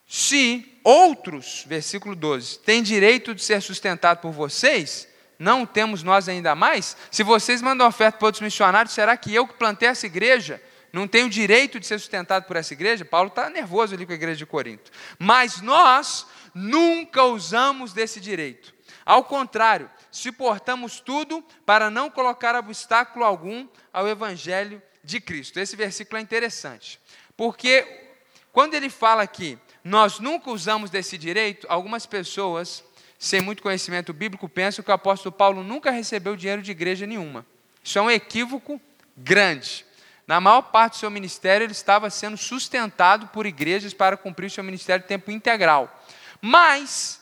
Se 0.06 0.80
outros, 0.82 1.62
versículo 1.66 2.16
12, 2.16 2.60
têm 2.60 2.82
direito 2.82 3.34
de 3.34 3.44
ser 3.44 3.60
sustentado 3.60 4.22
por 4.22 4.32
vocês, 4.32 5.06
não 5.38 5.66
temos 5.66 6.02
nós 6.02 6.26
ainda 6.26 6.54
mais? 6.54 6.96
Se 7.10 7.22
vocês 7.22 7.60
mandam 7.60 7.86
oferta 7.86 8.16
para 8.16 8.28
outros 8.28 8.40
missionários, 8.40 8.94
será 8.94 9.14
que 9.14 9.34
eu 9.34 9.46
que 9.46 9.58
plantei 9.58 9.90
essa 9.90 10.06
igreja 10.06 10.58
não 10.90 11.06
tenho 11.06 11.28
direito 11.28 11.78
de 11.78 11.86
ser 11.86 11.98
sustentado 11.98 12.44
por 12.44 12.56
essa 12.56 12.72
igreja? 12.72 13.04
Paulo 13.04 13.28
está 13.28 13.50
nervoso 13.50 13.94
ali 13.94 14.06
com 14.06 14.12
a 14.12 14.14
igreja 14.14 14.38
de 14.38 14.46
Corinto. 14.46 14.90
Mas 15.18 15.60
nós 15.60 16.26
nunca 16.54 17.24
usamos 17.24 17.92
desse 17.92 18.18
direito. 18.20 18.77
Ao 19.08 19.24
contrário, 19.24 19.90
suportamos 20.10 21.00
tudo 21.00 21.42
para 21.64 21.88
não 21.88 22.10
colocar 22.10 22.54
obstáculo 22.54 23.24
algum 23.24 23.66
ao 23.90 24.06
evangelho 24.06 24.82
de 25.02 25.18
Cristo. 25.18 25.58
Esse 25.58 25.74
versículo 25.76 26.18
é 26.18 26.20
interessante, 26.20 27.00
porque 27.34 28.12
quando 28.52 28.74
ele 28.74 28.90
fala 28.90 29.22
aqui, 29.22 29.58
nós 29.82 30.18
nunca 30.18 30.50
usamos 30.50 30.90
desse 30.90 31.16
direito, 31.16 31.66
algumas 31.70 32.04
pessoas, 32.04 32.84
sem 33.18 33.40
muito 33.40 33.62
conhecimento 33.62 34.12
bíblico, 34.12 34.46
pensam 34.46 34.84
que 34.84 34.90
o 34.90 34.94
apóstolo 34.94 35.34
Paulo 35.34 35.64
nunca 35.64 35.90
recebeu 35.90 36.36
dinheiro 36.36 36.60
de 36.60 36.70
igreja 36.70 37.06
nenhuma. 37.06 37.46
Isso 37.82 37.98
é 37.98 38.02
um 38.02 38.10
equívoco 38.10 38.78
grande. 39.16 39.86
Na 40.26 40.38
maior 40.38 40.60
parte 40.60 40.92
do 40.92 40.98
seu 40.98 41.10
ministério, 41.10 41.64
ele 41.64 41.72
estava 41.72 42.10
sendo 42.10 42.36
sustentado 42.36 43.28
por 43.28 43.46
igrejas 43.46 43.94
para 43.94 44.18
cumprir 44.18 44.48
o 44.48 44.50
seu 44.50 44.62
ministério 44.62 45.06
tempo 45.06 45.30
integral. 45.30 45.98
Mas, 46.42 47.17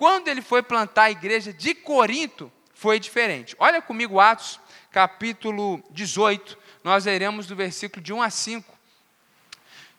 quando 0.00 0.28
ele 0.28 0.40
foi 0.40 0.62
plantar 0.62 1.02
a 1.02 1.10
igreja 1.10 1.52
de 1.52 1.74
Corinto, 1.74 2.50
foi 2.72 2.98
diferente. 2.98 3.54
Olha 3.58 3.82
comigo 3.82 4.18
Atos, 4.18 4.58
capítulo 4.90 5.84
18, 5.90 6.56
nós 6.82 7.04
leremos 7.04 7.46
do 7.46 7.54
versículo 7.54 8.02
de 8.02 8.10
1 8.10 8.22
a 8.22 8.30
5. 8.30 8.78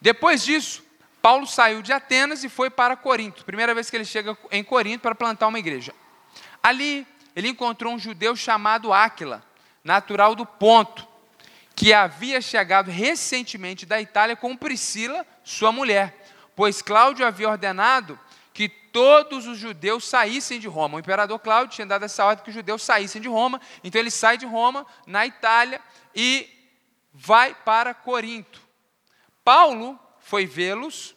Depois 0.01 0.43
disso, 0.43 0.83
Paulo 1.21 1.45
saiu 1.45 1.83
de 1.83 1.93
Atenas 1.93 2.43
e 2.43 2.49
foi 2.49 2.71
para 2.71 2.95
Corinto. 2.95 3.45
Primeira 3.45 3.75
vez 3.75 3.91
que 3.91 3.95
ele 3.95 4.03
chega 4.03 4.35
em 4.49 4.63
Corinto 4.63 5.03
para 5.03 5.13
plantar 5.13 5.45
uma 5.45 5.59
igreja. 5.59 5.93
Ali, 6.63 7.05
ele 7.35 7.49
encontrou 7.49 7.93
um 7.93 7.99
judeu 7.99 8.35
chamado 8.35 8.91
Áquila, 8.91 9.43
natural 9.83 10.33
do 10.33 10.47
Ponto 10.47 11.07
que 11.75 11.93
havia 11.93 12.41
chegado 12.41 12.89
recentemente 12.89 13.85
da 13.85 14.01
Itália 14.01 14.35
com 14.35 14.57
Priscila, 14.57 15.23
sua 15.43 15.71
mulher, 15.71 16.25
pois 16.55 16.81
Cláudio 16.81 17.23
havia 17.23 17.49
ordenado 17.49 18.19
todos 18.91 19.47
os 19.47 19.57
judeus 19.57 20.05
saíssem 20.05 20.59
de 20.59 20.67
Roma. 20.67 20.97
O 20.97 20.99
imperador 20.99 21.39
Cláudio 21.39 21.75
tinha 21.75 21.87
dado 21.87 22.03
essa 22.03 22.25
ordem 22.25 22.43
que 22.43 22.49
os 22.49 22.55
judeus 22.55 22.83
saíssem 22.83 23.21
de 23.21 23.27
Roma, 23.27 23.59
então 23.83 23.99
ele 23.99 24.11
sai 24.11 24.37
de 24.37 24.45
Roma, 24.45 24.85
na 25.05 25.25
Itália, 25.25 25.81
e 26.15 26.49
vai 27.13 27.55
para 27.55 27.93
Corinto. 27.93 28.61
Paulo 29.43 29.99
foi 30.19 30.45
vê-los, 30.45 31.15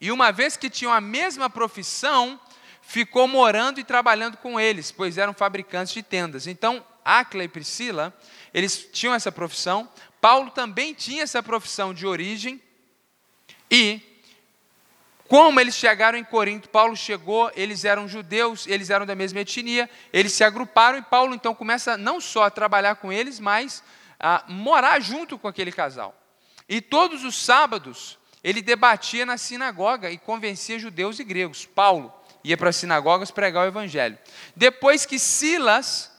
e 0.00 0.10
uma 0.12 0.30
vez 0.30 0.56
que 0.56 0.70
tinham 0.70 0.92
a 0.92 1.00
mesma 1.00 1.48
profissão, 1.48 2.40
ficou 2.82 3.26
morando 3.26 3.80
e 3.80 3.84
trabalhando 3.84 4.36
com 4.36 4.60
eles, 4.60 4.92
pois 4.92 5.18
eram 5.18 5.34
fabricantes 5.34 5.92
de 5.92 6.02
tendas. 6.02 6.46
Então, 6.46 6.84
Acla 7.04 7.44
e 7.44 7.48
Priscila 7.48 8.14
eles 8.56 8.88
tinham 8.90 9.14
essa 9.14 9.30
profissão. 9.30 9.86
Paulo 10.18 10.50
também 10.50 10.94
tinha 10.94 11.22
essa 11.22 11.42
profissão 11.42 11.92
de 11.92 12.06
origem. 12.06 12.58
E, 13.70 14.00
como 15.28 15.60
eles 15.60 15.74
chegaram 15.74 16.18
em 16.18 16.24
Corinto, 16.24 16.68
Paulo 16.68 16.96
chegou, 16.96 17.50
eles 17.54 17.84
eram 17.84 18.08
judeus, 18.08 18.66
eles 18.66 18.90
eram 18.90 19.06
da 19.06 19.14
mesma 19.14 19.40
etnia, 19.40 19.88
eles 20.12 20.32
se 20.32 20.44
agruparam 20.44 20.98
e 20.98 21.02
Paulo 21.02 21.34
então 21.34 21.54
começa 21.54 21.96
não 21.96 22.20
só 22.20 22.44
a 22.44 22.50
trabalhar 22.50 22.96
com 22.96 23.12
eles, 23.12 23.40
mas 23.40 23.82
a 24.18 24.44
morar 24.48 25.00
junto 25.00 25.38
com 25.38 25.48
aquele 25.48 25.72
casal. 25.72 26.14
E 26.68 26.80
todos 26.80 27.24
os 27.24 27.36
sábados 27.36 28.18
ele 28.42 28.62
debatia 28.62 29.26
na 29.26 29.36
sinagoga 29.36 30.10
e 30.10 30.18
convencia 30.18 30.78
judeus 30.78 31.18
e 31.18 31.24
gregos. 31.24 31.66
Paulo 31.66 32.12
ia 32.44 32.56
para 32.56 32.70
as 32.70 32.76
sinagogas 32.76 33.30
pregar 33.30 33.64
o 33.64 33.68
evangelho. 33.68 34.18
Depois 34.54 35.04
que 35.04 35.18
Silas 35.18 36.12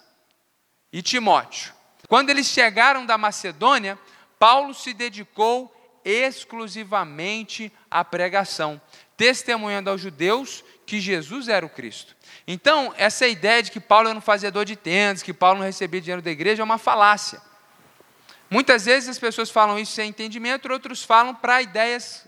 e 0.91 1.01
Timóteo 1.01 1.77
quando 2.07 2.29
eles 2.29 2.47
chegaram 2.47 3.05
da 3.05 3.17
Macedônia, 3.17 3.99
Paulo 4.39 4.73
se 4.73 4.93
dedicou 4.93 5.73
exclusivamente 6.07 7.71
à 7.91 8.03
pregação, 8.05 8.81
testemunhando 9.17 9.89
aos 9.89 9.99
judeus 9.99 10.63
que 10.85 11.01
Jesus 11.01 11.49
era 11.49 11.65
o 11.65 11.69
Cristo. 11.69 12.15
Então, 12.47 12.93
essa 12.97 13.27
ideia 13.27 13.61
de 13.61 13.71
que 13.71 13.79
Paulo 13.79 14.07
era 14.07 14.17
um 14.17 14.21
fazedor 14.21 14.63
de 14.63 14.77
tendas, 14.77 15.21
que 15.21 15.33
Paulo 15.33 15.59
não 15.59 15.65
recebia 15.65 15.99
dinheiro 15.99 16.21
da 16.21 16.31
igreja, 16.31 16.61
é 16.61 16.63
uma 16.63 16.77
falácia. 16.77 17.41
Muitas 18.49 18.85
vezes 18.85 19.09
as 19.09 19.19
pessoas 19.19 19.49
falam 19.49 19.77
isso 19.77 19.91
sem 19.91 20.09
entendimento, 20.09 20.71
outros 20.71 21.03
falam 21.03 21.35
para 21.35 21.61
ideias 21.61 22.25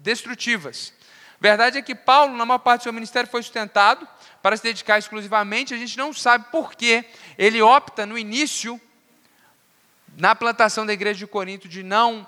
destrutivas. 0.00 0.92
A 1.40 1.42
verdade 1.42 1.78
é 1.78 1.82
que 1.82 1.94
Paulo, 1.94 2.36
na 2.36 2.44
maior 2.44 2.58
parte 2.58 2.80
do 2.80 2.84
seu 2.84 2.92
ministério, 2.92 3.30
foi 3.30 3.42
sustentado 3.42 4.06
para 4.42 4.56
se 4.56 4.62
dedicar 4.62 4.98
exclusivamente. 4.98 5.72
A 5.72 5.78
gente 5.78 5.96
não 5.96 6.12
sabe 6.12 6.46
por 6.50 6.74
que 6.74 7.02
ele 7.38 7.62
opta 7.62 8.04
no 8.04 8.18
início 8.18 8.78
na 10.16 10.34
plantação 10.34 10.84
da 10.84 10.92
igreja 10.92 11.18
de 11.18 11.26
Corinto 11.26 11.66
de 11.66 11.82
não 11.82 12.26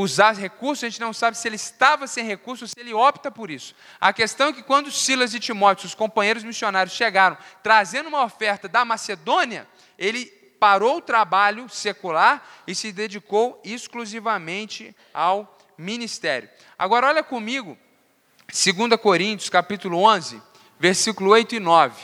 usar 0.00 0.32
recursos, 0.32 0.84
a 0.84 0.88
gente 0.88 1.00
não 1.00 1.12
sabe 1.12 1.36
se 1.36 1.48
ele 1.48 1.56
estava 1.56 2.06
sem 2.06 2.24
recursos, 2.24 2.70
se 2.70 2.80
ele 2.80 2.94
opta 2.94 3.30
por 3.30 3.50
isso. 3.50 3.74
A 4.00 4.12
questão 4.12 4.48
é 4.48 4.52
que 4.52 4.62
quando 4.62 4.90
Silas 4.90 5.34
e 5.34 5.40
Timóteo, 5.40 5.86
os 5.86 5.94
companheiros 5.94 6.44
missionários, 6.44 6.94
chegaram 6.94 7.36
trazendo 7.62 8.08
uma 8.08 8.24
oferta 8.24 8.68
da 8.68 8.84
Macedônia, 8.84 9.66
ele 9.98 10.26
parou 10.58 10.98
o 10.98 11.02
trabalho 11.02 11.68
secular 11.68 12.46
e 12.66 12.74
se 12.74 12.92
dedicou 12.92 13.60
exclusivamente 13.64 14.94
ao 15.14 15.56
ministério. 15.76 16.48
Agora 16.78 17.06
olha 17.06 17.22
comigo, 17.22 17.78
2 18.46 19.00
Coríntios, 19.00 19.48
capítulo 19.48 20.02
11, 20.02 20.42
versículo 20.78 21.30
8 21.30 21.56
e 21.56 21.60
9. 21.60 22.02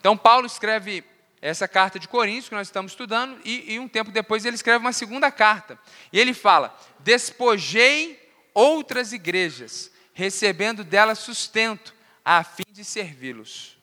Então 0.00 0.16
Paulo 0.16 0.46
escreve 0.46 1.04
essa 1.44 1.68
carta 1.68 1.98
de 1.98 2.08
Coríntios 2.08 2.48
que 2.48 2.54
nós 2.54 2.68
estamos 2.68 2.92
estudando, 2.92 3.38
e, 3.44 3.74
e, 3.74 3.78
um 3.78 3.86
tempo 3.86 4.10
depois 4.10 4.46
ele 4.46 4.54
escreve 4.54 4.78
uma 4.78 4.94
segunda 4.94 5.30
carta. 5.30 5.78
E 6.10 6.18
ele 6.18 6.32
fala: 6.32 6.74
Despojei 7.00 8.18
outras 8.54 9.12
igrejas, 9.12 9.90
recebendo 10.14 10.82
delas 10.82 11.18
sustento, 11.18 11.94
a 12.24 12.42
fim 12.42 12.64
de 12.70 12.82
servi-los. 12.82 13.76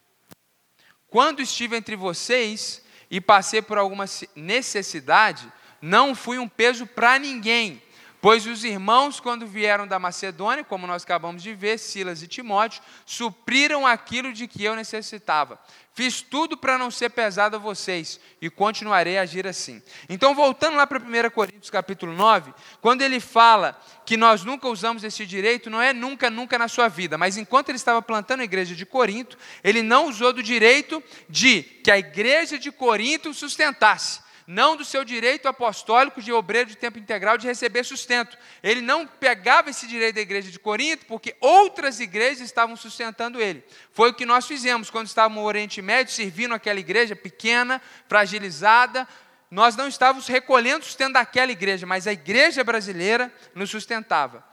Quando 1.08 1.40
estive 1.40 1.78
entre 1.78 1.96
vocês 1.96 2.82
e 3.12 3.22
passei 3.22 3.62
por 3.62 3.78
alguma 3.78 4.06
necessidade, 4.36 5.48
não 5.80 6.16
fui 6.16 6.40
um 6.40 6.50
peso 6.50 6.88
para 6.88 7.20
ninguém 7.20 7.80
Pois 8.22 8.46
os 8.46 8.64
irmãos, 8.64 9.20
quando 9.20 9.48
vieram 9.48 9.88
da 9.88 9.98
Macedônia, 9.98 10.64
como 10.64 10.86
nós 10.86 11.02
acabamos 11.02 11.42
de 11.42 11.56
ver, 11.56 11.80
Silas 11.80 12.22
e 12.22 12.28
Timóteo, 12.28 12.84
supriram 13.04 13.88
aquilo 13.88 14.32
de 14.32 14.48
que 14.48 14.64
eu 14.64 14.76
necessitava. 14.76 15.60
Fiz 15.96 16.22
tudo 16.22 16.56
para 16.56 16.78
não 16.78 16.92
ser 16.92 17.10
pesado 17.10 17.56
a 17.56 17.60
vocês 17.60 18.20
e 18.40 18.48
continuarei 18.48 19.18
a 19.18 19.24
agir 19.24 19.48
assim. 19.48 19.82
Então, 20.08 20.36
voltando 20.36 20.78
lá 20.78 20.86
para 20.86 21.00
1 21.00 21.32
Coríntios 21.32 21.72
capítulo 21.72 22.14
9, 22.14 22.54
quando 22.80 23.02
ele 23.02 23.20
fala 23.20 23.76
que 24.06 24.16
nós 24.16 24.44
nunca 24.44 24.68
usamos 24.68 25.04
esse 25.04 25.26
direito, 25.26 25.68
não 25.68 25.82
é 25.82 25.92
nunca, 25.92 26.30
nunca 26.30 26.60
na 26.60 26.68
sua 26.68 26.88
vida, 26.88 27.18
mas 27.18 27.38
enquanto 27.38 27.70
ele 27.70 27.78
estava 27.78 28.04
plantando 28.04 28.42
a 28.42 28.46
igreja 28.46 28.76
de 28.76 28.86
Corinto, 28.86 29.36
ele 29.64 29.82
não 29.82 30.08
usou 30.08 30.32
do 30.32 30.44
direito 30.44 31.04
de 31.28 31.64
que 31.64 31.90
a 31.90 31.98
igreja 31.98 32.60
de 32.60 32.72
Corinto 32.72 33.34
sustentasse 33.34 34.22
não 34.48 34.76
do 34.76 34.84
seu 34.84 35.04
direito 35.04 35.48
apostólico 35.48 36.22
de 36.22 36.32
obreiro 36.32 36.70
de 36.70 36.76
tempo 36.76 37.00
integral 37.00 37.38
de 37.38 37.48
receber 37.48 37.84
sustento. 37.84 38.38
Ele 38.62 38.82
não 38.82 39.06
pegava 39.08 39.70
esse 39.70 39.88
direito 39.88 40.16
da 40.16 40.22
igreja 40.22 40.52
de 40.52 40.60
Corinto, 40.60 41.06
porque 41.06 41.36
outras 41.40 42.00
igrejas 42.00 42.42
estavam 42.42 42.76
sustentando 42.76 43.42
ele. 43.42 43.64
Foi 43.92 44.10
o 44.10 44.14
que 44.14 44.26
nós 44.26 44.46
fizemos 44.46 44.90
quando 44.90 45.08
estávamos 45.08 45.42
no 45.42 45.48
Oriente 45.48 45.82
Médio, 45.82 46.14
servindo 46.14 46.54
aquela 46.54 46.80
igreja 46.80 47.16
pequena, 47.16 47.82
fragilizada. 48.08 49.08
Nós 49.50 49.76
não 49.76 49.88
estávamos 49.88 50.28
recolhendo 50.28 50.86
sustento 50.86 51.14
daquela 51.14 51.52
igreja, 51.52 51.86
mas 51.86 52.08
a 52.08 52.14
igreja 52.14 52.64
brasileira 52.64 53.34
nos 53.54 53.70
sustentava. 53.70 54.44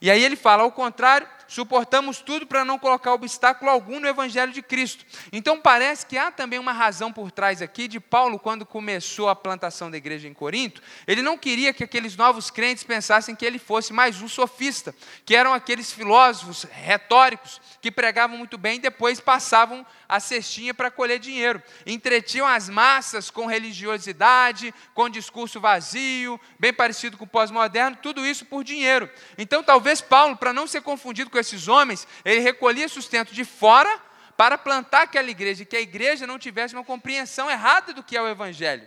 E 0.00 0.10
aí 0.10 0.22
ele 0.22 0.36
fala, 0.36 0.62
ao 0.62 0.72
contrário, 0.72 1.28
suportamos 1.48 2.20
tudo 2.20 2.46
para 2.46 2.64
não 2.64 2.78
colocar 2.78 3.12
obstáculo 3.12 3.70
algum 3.70 4.00
no 4.00 4.08
Evangelho 4.08 4.52
de 4.52 4.62
Cristo. 4.62 5.04
Então 5.32 5.60
parece 5.60 6.06
que 6.06 6.18
há 6.18 6.30
também 6.30 6.58
uma 6.58 6.72
razão 6.72 7.12
por 7.12 7.30
trás 7.30 7.62
aqui 7.62 7.88
de 7.88 8.00
Paulo, 8.00 8.38
quando 8.38 8.66
começou 8.66 9.28
a 9.28 9.36
plantação 9.36 9.90
da 9.90 9.96
igreja 9.96 10.28
em 10.28 10.34
Corinto, 10.34 10.82
ele 11.06 11.22
não 11.22 11.38
queria 11.38 11.72
que 11.72 11.84
aqueles 11.84 12.16
novos 12.16 12.50
crentes 12.50 12.84
pensassem 12.84 13.34
que 13.34 13.44
ele 13.44 13.58
fosse 13.58 13.92
mais 13.92 14.20
um 14.20 14.28
sofista, 14.28 14.94
que 15.24 15.34
eram 15.34 15.52
aqueles 15.52 15.92
filósofos 15.92 16.64
retóricos 16.64 17.60
que 17.80 17.90
pregavam 17.90 18.36
muito 18.36 18.58
bem 18.58 18.76
e 18.76 18.80
depois 18.80 19.20
passavam 19.20 19.84
a 20.08 20.20
cestinha 20.20 20.72
para 20.72 20.90
colher 20.90 21.18
dinheiro. 21.18 21.62
Entretinham 21.84 22.46
as 22.46 22.68
massas 22.68 23.30
com 23.30 23.46
religiosidade, 23.46 24.72
com 24.94 25.08
discurso 25.08 25.60
vazio, 25.60 26.40
bem 26.58 26.72
parecido 26.72 27.16
com 27.16 27.24
o 27.24 27.28
pós-moderno, 27.28 27.96
tudo 28.00 28.24
isso 28.24 28.44
por 28.44 28.62
dinheiro. 28.62 29.10
Então 29.36 29.62
talvez 29.62 30.00
Paulo, 30.00 30.36
para 30.36 30.52
não 30.52 30.66
ser 30.66 30.82
confundido 30.82 31.30
com 31.30 31.35
esses 31.38 31.68
homens, 31.68 32.06
ele 32.24 32.40
recolhia 32.40 32.88
sustento 32.88 33.32
de 33.32 33.44
fora 33.44 34.00
para 34.36 34.58
plantar 34.58 35.02
aquela 35.02 35.30
igreja, 35.30 35.64
que 35.64 35.76
a 35.76 35.80
igreja 35.80 36.26
não 36.26 36.38
tivesse 36.38 36.74
uma 36.74 36.84
compreensão 36.84 37.50
errada 37.50 37.92
do 37.92 38.02
que 38.02 38.16
é 38.16 38.22
o 38.22 38.28
Evangelho. 38.28 38.86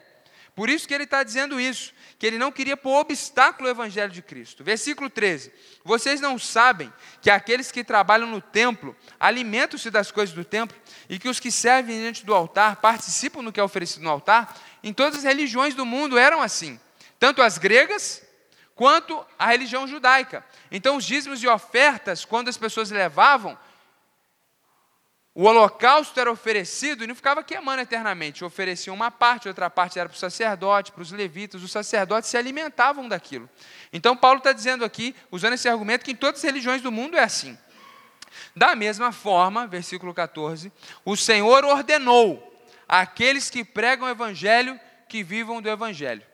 Por 0.56 0.70
isso 0.70 0.88
que 0.88 0.94
ele 0.94 1.06
está 1.06 1.24
dizendo 1.24 1.58
isso, 1.58 1.94
que 2.18 2.28
ele 2.28 2.38
não 2.38 2.52
queria 2.52 2.76
pôr 2.76 3.00
obstáculo 3.00 3.70
ao 3.70 3.74
Evangelho 3.74 4.12
de 4.12 4.22
Cristo. 4.22 4.62
Versículo 4.62 5.10
13: 5.10 5.54
Vocês 5.86 6.20
não 6.20 6.38
sabem 6.38 6.92
que 7.22 7.30
aqueles 7.30 7.72
que 7.72 7.82
trabalham 7.82 8.28
no 8.28 8.42
templo 8.42 8.94
alimentam-se 9.18 9.90
das 9.90 10.12
coisas 10.12 10.36
do 10.36 10.44
templo 10.44 10.78
e 11.08 11.18
que 11.18 11.30
os 11.30 11.40
que 11.40 11.50
servem 11.50 11.98
diante 11.98 12.26
do 12.26 12.36
altar 12.36 12.76
participam 12.76 13.42
do 13.42 13.54
que 13.54 13.60
é 13.60 13.64
oferecido 13.64 14.04
no 14.04 14.10
altar? 14.10 14.60
Em 14.84 14.92
todas 14.92 15.20
as 15.20 15.24
religiões 15.24 15.74
do 15.76 15.86
mundo 15.86 16.18
eram 16.18 16.42
assim, 16.42 16.78
tanto 17.18 17.42
as 17.42 17.58
gregas 17.58 18.22
quanto 18.80 19.26
a 19.38 19.48
religião 19.48 19.86
judaica. 19.86 20.42
Então, 20.72 20.96
os 20.96 21.04
dízimos 21.04 21.44
e 21.44 21.48
ofertas, 21.50 22.24
quando 22.24 22.48
as 22.48 22.56
pessoas 22.56 22.90
levavam, 22.90 23.60
o 25.36 25.44
holocausto 25.44 26.18
era 26.18 26.32
oferecido 26.32 27.04
e 27.04 27.08
não 27.08 27.14
ficava 27.14 27.44
queimando 27.44 27.82
eternamente. 27.82 28.46
Ofereciam 28.46 28.96
uma 28.96 29.12
parte, 29.12 29.50
outra 29.50 29.70
parte 29.70 30.00
era 30.00 30.08
para 30.08 30.16
o 30.16 30.18
sacerdote, 30.18 30.94
para 30.94 31.02
os 31.02 31.12
levitas. 31.12 31.62
Os 31.62 31.74
sacerdotes 31.74 32.30
se 32.30 32.38
alimentavam 32.38 33.10
daquilo. 33.10 33.50
Então, 33.92 34.16
Paulo 34.16 34.38
está 34.38 34.54
dizendo 34.54 34.86
aqui, 34.86 35.14
usando 35.30 35.56
esse 35.56 35.68
argumento, 35.68 36.06
que 36.06 36.12
em 36.12 36.16
todas 36.16 36.40
as 36.40 36.44
religiões 36.46 36.82
do 36.82 36.90
mundo 36.90 37.18
é 37.18 37.24
assim. 37.24 37.58
Da 38.56 38.78
mesma 38.78 39.12
forma, 39.12 39.68
versículo 39.68 40.14
14, 40.14 40.72
o 41.04 41.18
Senhor 41.18 41.66
ordenou 41.66 42.66
àqueles 42.88 43.50
que 43.50 43.66
pregam 43.66 44.08
o 44.08 44.10
evangelho 44.10 44.80
que 45.10 45.22
vivam 45.22 45.62
do 45.62 45.70
evangelho. 45.70 46.29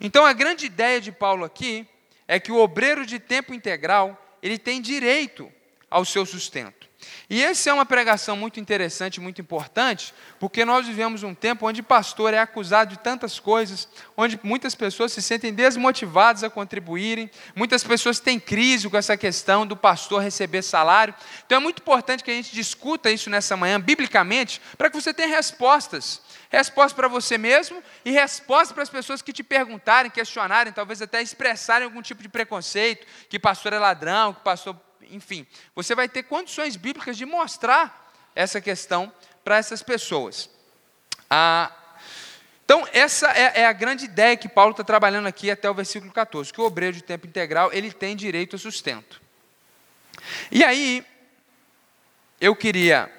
Então, 0.00 0.24
a 0.24 0.32
grande 0.32 0.66
ideia 0.66 1.00
de 1.00 1.12
Paulo 1.12 1.44
aqui 1.44 1.86
é 2.28 2.40
que 2.40 2.52
o 2.52 2.58
obreiro 2.58 3.06
de 3.06 3.18
tempo 3.18 3.54
integral, 3.54 4.20
ele 4.42 4.58
tem 4.58 4.80
direito 4.80 5.52
ao 5.90 6.04
seu 6.04 6.26
sustento. 6.26 6.85
E 7.28 7.42
essa 7.42 7.70
é 7.70 7.72
uma 7.72 7.84
pregação 7.84 8.36
muito 8.36 8.60
interessante, 8.60 9.20
muito 9.20 9.40
importante, 9.40 10.14
porque 10.38 10.64
nós 10.64 10.86
vivemos 10.86 11.22
um 11.22 11.34
tempo 11.34 11.66
onde 11.66 11.82
pastor 11.82 12.32
é 12.32 12.38
acusado 12.38 12.90
de 12.90 12.98
tantas 12.98 13.40
coisas, 13.40 13.88
onde 14.16 14.38
muitas 14.42 14.74
pessoas 14.74 15.12
se 15.12 15.20
sentem 15.20 15.52
desmotivadas 15.52 16.44
a 16.44 16.50
contribuírem, 16.50 17.30
muitas 17.54 17.82
pessoas 17.82 18.20
têm 18.20 18.38
crise 18.38 18.88
com 18.88 18.96
essa 18.96 19.16
questão 19.16 19.66
do 19.66 19.76
pastor 19.76 20.22
receber 20.22 20.62
salário. 20.62 21.14
Então 21.44 21.58
é 21.58 21.60
muito 21.60 21.80
importante 21.80 22.22
que 22.22 22.30
a 22.30 22.34
gente 22.34 22.52
discuta 22.52 23.10
isso 23.10 23.28
nessa 23.28 23.56
manhã, 23.56 23.80
biblicamente, 23.80 24.60
para 24.78 24.88
que 24.88 25.00
você 25.00 25.12
tenha 25.12 25.28
respostas. 25.28 26.22
Resposta 26.48 26.94
para 26.94 27.08
você 27.08 27.36
mesmo 27.36 27.82
e 28.04 28.10
resposta 28.10 28.72
para 28.72 28.82
as 28.82 28.88
pessoas 28.88 29.20
que 29.20 29.32
te 29.32 29.42
perguntarem, 29.42 30.10
questionarem, 30.10 30.72
talvez 30.72 31.02
até 31.02 31.20
expressarem 31.20 31.86
algum 31.86 32.00
tipo 32.00 32.22
de 32.22 32.28
preconceito, 32.28 33.06
que 33.28 33.38
pastor 33.38 33.72
é 33.72 33.78
ladrão, 33.78 34.32
que 34.32 34.40
pastor 34.42 34.76
enfim, 35.10 35.46
você 35.74 35.94
vai 35.94 36.08
ter 36.08 36.24
condições 36.24 36.76
bíblicas 36.76 37.16
de 37.16 37.26
mostrar 37.26 38.12
essa 38.34 38.60
questão 38.60 39.12
para 39.44 39.56
essas 39.56 39.82
pessoas. 39.82 40.50
Ah, 41.28 41.70
então, 42.64 42.86
essa 42.92 43.30
é, 43.30 43.60
é, 43.60 43.66
a 43.66 43.72
grande 43.72 44.04
ideia 44.04 44.36
que 44.36 44.48
Paulo 44.48 44.72
está 44.72 44.82
trabalhando 44.82 45.26
aqui 45.26 45.50
até 45.50 45.70
o 45.70 45.74
versículo 45.74 46.12
14, 46.12 46.52
que 46.52 46.60
o 46.60 46.64
obreiro 46.64 46.96
de 46.96 47.02
tempo 47.02 47.26
integral, 47.26 47.72
ele 47.72 47.92
tem 47.92 48.16
direito 48.16 48.56
a 48.56 48.58
sustento. 48.58 49.22
E 50.50 50.64
aí, 50.64 51.06
eu 52.40 52.56
queria 52.56 53.10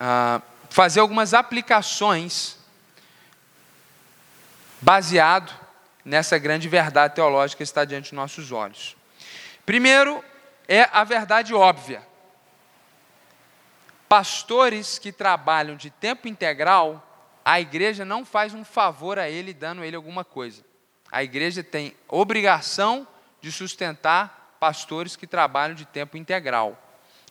ah, 0.00 0.42
fazer 0.68 1.00
algumas 1.00 1.32
aplicações 1.32 2.58
baseado 4.80 5.56
nessa 6.04 6.38
grande 6.38 6.68
verdade 6.68 7.14
teológica 7.14 7.58
que 7.58 7.62
está 7.62 7.84
diante 7.84 8.04
dos 8.04 8.12
nossos 8.12 8.50
olhos. 8.50 8.96
Primeiro, 9.64 10.24
é 10.70 10.88
a 10.92 11.02
verdade 11.02 11.52
óbvia. 11.52 12.00
Pastores 14.08 15.00
que 15.00 15.10
trabalham 15.10 15.74
de 15.74 15.90
tempo 15.90 16.28
integral, 16.28 17.04
a 17.44 17.60
igreja 17.60 18.04
não 18.04 18.24
faz 18.24 18.54
um 18.54 18.64
favor 18.64 19.18
a 19.18 19.28
ele 19.28 19.52
dando 19.52 19.82
a 19.82 19.86
ele 19.86 19.96
alguma 19.96 20.24
coisa. 20.24 20.64
A 21.10 21.24
igreja 21.24 21.64
tem 21.64 21.96
obrigação 22.06 23.06
de 23.40 23.50
sustentar 23.50 24.56
pastores 24.60 25.16
que 25.16 25.26
trabalham 25.26 25.74
de 25.74 25.84
tempo 25.84 26.16
integral. 26.16 26.80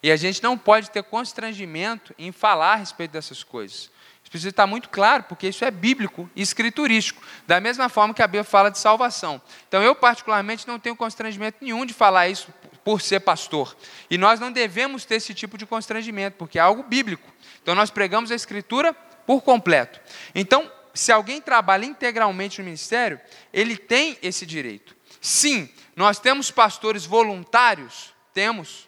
E 0.04 0.12
a 0.12 0.18
gente 0.18 0.44
não 0.44 0.58
pode 0.58 0.92
ter 0.92 1.04
constrangimento 1.04 2.14
em 2.18 2.34
falar 2.34 2.74
a 2.74 2.76
respeito 2.76 3.12
dessas 3.12 3.42
coisas. 3.42 3.90
Isso 4.22 4.32
precisa 4.32 4.50
estar 4.50 4.68
muito 4.68 4.90
claro, 4.90 5.24
porque 5.24 5.48
isso 5.48 5.64
é 5.64 5.72
bíblico 5.72 6.30
e 6.36 6.42
escriturístico, 6.42 7.22
da 7.48 7.62
mesma 7.62 7.88
forma 7.88 8.14
que 8.14 8.22
a 8.22 8.28
Bíblia 8.28 8.44
fala 8.44 8.70
de 8.70 8.80
salvação. 8.80 9.42
Então, 9.68 9.82
eu, 9.82 9.96
particularmente, 9.96 10.68
não 10.68 10.78
tenho 10.78 10.96
constrangimento 10.96 11.58
nenhum 11.62 11.86
de 11.86 11.94
falar 11.94 12.28
isso 12.28 12.54
por 12.84 13.02
ser 13.02 13.20
pastor. 13.20 13.76
E 14.10 14.18
nós 14.18 14.40
não 14.40 14.52
devemos 14.52 15.06
ter 15.06 15.16
esse 15.16 15.34
tipo 15.34 15.58
de 15.58 15.66
constrangimento, 15.66 16.38
porque 16.38 16.58
é 16.58 16.62
algo 16.62 16.84
bíblico. 16.84 17.32
Então 17.62 17.76
nós 17.76 17.90
pregamos 17.90 18.32
a 18.32 18.36
Escritura 18.36 18.94
por 19.26 19.42
completo. 19.42 20.00
Então, 20.34 20.72
se 20.94 21.12
alguém 21.12 21.42
trabalha 21.42 21.86
integralmente 21.86 22.60
no 22.60 22.66
ministério, 22.66 23.20
ele 23.54 23.78
tem 23.78 24.18
esse 24.22 24.46
direito. 24.46 24.96
Sim, 25.22 25.70
nós 25.96 26.20
temos 26.20 26.50
pastores 26.50 27.06
voluntários? 27.06 28.14
Temos. 28.34 28.88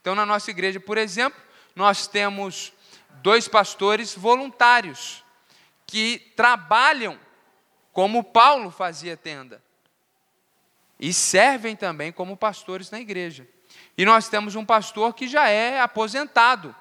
Então, 0.00 0.14
na 0.14 0.24
nossa 0.24 0.50
igreja, 0.50 0.78
por 0.78 0.96
exemplo, 0.96 1.40
nós 1.74 2.06
temos 2.06 2.72
dois 3.22 3.48
pastores 3.48 4.14
voluntários 4.14 5.24
que 5.86 6.32
trabalham 6.36 7.18
como 7.92 8.22
Paulo 8.22 8.70
fazia 8.70 9.16
tenda 9.16 9.60
e 11.00 11.14
servem 11.14 11.74
também 11.74 12.12
como 12.12 12.36
pastores 12.36 12.90
na 12.90 13.00
igreja. 13.00 13.48
E 13.96 14.04
nós 14.04 14.28
temos 14.28 14.54
um 14.54 14.64
pastor 14.64 15.14
que 15.14 15.26
já 15.26 15.48
é 15.48 15.80
aposentado 15.80 16.76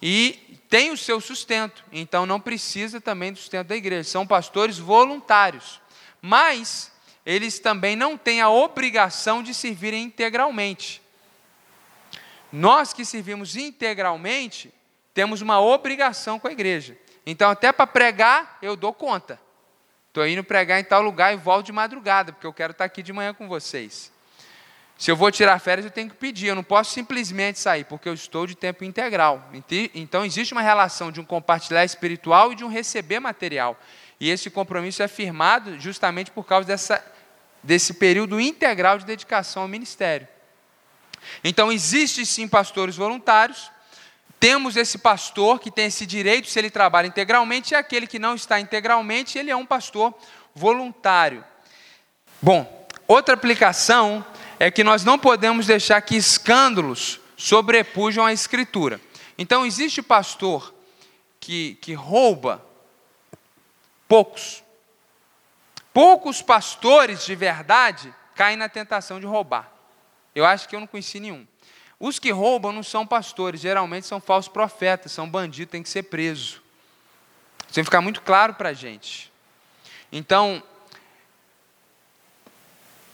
e 0.00 0.58
tem 0.70 0.90
o 0.90 0.96
seu 0.96 1.20
sustento, 1.20 1.84
então 1.92 2.24
não 2.24 2.40
precisa 2.40 3.00
também 3.00 3.32
do 3.32 3.38
sustento 3.38 3.68
da 3.68 3.76
igreja. 3.76 4.08
São 4.08 4.26
pastores 4.26 4.78
voluntários, 4.78 5.80
mas 6.22 6.90
eles 7.26 7.58
também 7.58 7.94
não 7.94 8.16
têm 8.16 8.40
a 8.40 8.48
obrigação 8.48 9.42
de 9.42 9.52
servirem 9.52 10.04
integralmente. 10.04 11.02
Nós 12.50 12.94
que 12.94 13.04
servimos 13.04 13.56
integralmente, 13.56 14.72
temos 15.12 15.42
uma 15.42 15.60
obrigação 15.60 16.38
com 16.38 16.48
a 16.48 16.52
igreja. 16.52 16.96
Então, 17.26 17.50
até 17.50 17.70
para 17.72 17.86
pregar, 17.86 18.58
eu 18.62 18.74
dou 18.74 18.94
conta. 18.94 19.38
Estou 20.18 20.26
indo 20.26 20.42
pregar 20.42 20.80
em 20.80 20.82
tal 20.82 21.00
lugar 21.00 21.32
e 21.32 21.36
volto 21.36 21.66
de 21.66 21.72
madrugada, 21.72 22.32
porque 22.32 22.44
eu 22.44 22.52
quero 22.52 22.72
estar 22.72 22.84
aqui 22.84 23.04
de 23.04 23.12
manhã 23.12 23.32
com 23.32 23.46
vocês. 23.46 24.10
Se 24.98 25.12
eu 25.12 25.14
vou 25.14 25.30
tirar 25.30 25.56
férias, 25.60 25.84
eu 25.84 25.92
tenho 25.92 26.10
que 26.10 26.16
pedir, 26.16 26.48
eu 26.48 26.56
não 26.56 26.64
posso 26.64 26.92
simplesmente 26.92 27.60
sair, 27.60 27.84
porque 27.84 28.08
eu 28.08 28.14
estou 28.14 28.44
de 28.44 28.56
tempo 28.56 28.82
integral. 28.82 29.48
Então, 29.94 30.24
existe 30.24 30.52
uma 30.52 30.60
relação 30.60 31.12
de 31.12 31.20
um 31.20 31.24
compartilhar 31.24 31.84
espiritual 31.84 32.50
e 32.50 32.56
de 32.56 32.64
um 32.64 32.68
receber 32.68 33.20
material. 33.20 33.78
E 34.18 34.28
esse 34.28 34.50
compromisso 34.50 35.04
é 35.04 35.06
firmado 35.06 35.78
justamente 35.78 36.32
por 36.32 36.44
causa 36.44 36.66
dessa, 36.66 37.00
desse 37.62 37.94
período 37.94 38.40
integral 38.40 38.98
de 38.98 39.04
dedicação 39.04 39.62
ao 39.62 39.68
ministério. 39.68 40.26
Então, 41.44 41.70
existe 41.70 42.26
sim 42.26 42.48
pastores 42.48 42.96
voluntários, 42.96 43.70
temos 44.40 44.76
esse 44.76 44.98
pastor 44.98 45.58
que 45.58 45.70
tem 45.70 45.86
esse 45.86 46.06
direito, 46.06 46.48
se 46.48 46.58
ele 46.58 46.70
trabalha 46.70 47.06
integralmente, 47.06 47.74
e 47.74 47.76
aquele 47.76 48.06
que 48.06 48.18
não 48.18 48.34
está 48.34 48.60
integralmente, 48.60 49.38
ele 49.38 49.50
é 49.50 49.56
um 49.56 49.66
pastor 49.66 50.14
voluntário. 50.54 51.44
Bom, 52.40 52.86
outra 53.06 53.34
aplicação 53.34 54.24
é 54.58 54.70
que 54.70 54.84
nós 54.84 55.04
não 55.04 55.18
podemos 55.18 55.66
deixar 55.66 56.00
que 56.02 56.16
escândalos 56.16 57.20
sobrepujam 57.36 58.24
a 58.24 58.32
Escritura. 58.32 59.00
Então, 59.36 59.64
existe 59.66 60.02
pastor 60.02 60.74
que, 61.40 61.76
que 61.80 61.94
rouba, 61.94 62.64
poucos. 64.06 64.62
Poucos 65.92 66.42
pastores 66.42 67.24
de 67.24 67.34
verdade 67.34 68.14
caem 68.34 68.56
na 68.56 68.68
tentação 68.68 69.18
de 69.18 69.26
roubar. 69.26 69.72
Eu 70.34 70.44
acho 70.44 70.68
que 70.68 70.76
eu 70.76 70.80
não 70.80 70.86
conheci 70.86 71.18
nenhum. 71.18 71.46
Os 72.00 72.18
que 72.18 72.30
roubam 72.30 72.72
não 72.72 72.82
são 72.82 73.06
pastores, 73.06 73.60
geralmente 73.60 74.06
são 74.06 74.20
falsos 74.20 74.50
profetas, 74.50 75.10
são 75.10 75.28
bandidos, 75.28 75.72
tem 75.72 75.82
que 75.82 75.88
ser 75.88 76.04
preso. 76.04 76.62
Isso 77.64 77.74
tem 77.74 77.82
que 77.82 77.88
ficar 77.88 78.00
muito 78.00 78.22
claro 78.22 78.54
para 78.54 78.68
a 78.68 78.72
gente. 78.72 79.32
Então, 80.12 80.62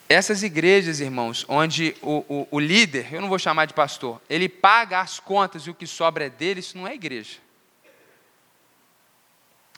essas 0.09 0.43
igrejas, 0.43 1.01
irmãos, 1.01 1.47
onde 1.49 1.97
o, 2.03 2.25
o, 2.29 2.49
o, 2.51 2.61
líder, 2.61 3.13
eu 3.13 3.21
não 3.23 3.29
vou 3.29 3.39
chamar 3.39 3.65
de 3.65 3.73
pastor, 3.73 4.21
ele 4.29 4.49
paga 4.49 5.01
as 5.01 5.19
contas 5.19 5.63
e 5.63 5.71
o 5.71 5.75
que 5.75 5.87
sobra 5.87 6.27
é 6.27 6.31
dele, 6.31 6.61
isso 6.61 6.77
não 6.77 6.87
é 6.87 6.95
igreja. 6.95 7.39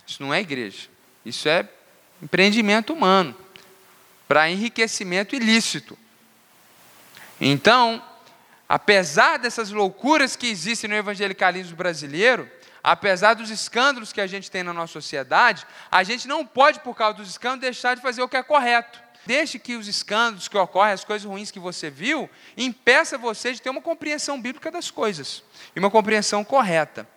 Isso 0.07 0.23
não 0.23 0.35
é 0.35 0.40
igreja. 0.40 0.88
Isso 1.25 1.49
é 1.49 1.69
empreendimento 2.21 2.92
humano 2.92 3.37
para 4.27 4.51
enriquecimento 4.51 5.37
ilícito. 5.37 5.97
Então, 7.40 8.03
apesar 8.69 9.39
dessas 9.39 9.71
loucuras 9.71 10.37
que 10.37 10.49
existem 10.49 10.91
no 10.91 10.97
evangelicalismo 10.97 11.77
brasileiro, 11.77 12.51
apesar 12.83 13.35
dos 13.35 13.51
escândalos 13.51 14.13
que 14.13 14.21
a 14.21 14.27
gente 14.27 14.51
tem 14.51 14.63
na 14.63 14.73
nossa 14.73 14.93
sociedade, 14.93 15.67
a 15.91 16.03
gente 16.03 16.29
não 16.29 16.47
pode, 16.47 16.81
por 16.81 16.95
causa 16.95 17.19
dos 17.19 17.31
escândalos, 17.31 17.63
deixar 17.63 17.95
de 17.95 18.03
fazer 18.03 18.23
o 18.23 18.29
que 18.29 18.37
é 18.37 18.43
correto. 18.43 19.01
Deixe 19.27 19.59
que 19.59 19.75
os 19.75 19.89
escândalos 19.89 20.47
que 20.47 20.57
ocorrem, 20.57 20.93
as 20.93 21.05
coisas 21.05 21.29
ruins 21.29 21.51
que 21.51 21.59
você 21.59 21.91
viu, 21.91 22.31
impeça 22.57 23.19
você 23.19 23.53
de 23.53 23.61
ter 23.61 23.71
uma 23.71 23.83
compreensão 23.83 24.41
bíblica 24.41 24.71
das 24.71 24.89
coisas 24.89 25.43
e 25.75 25.81
uma 25.81 25.91
compreensão 25.91 26.45
correta. 26.45 27.09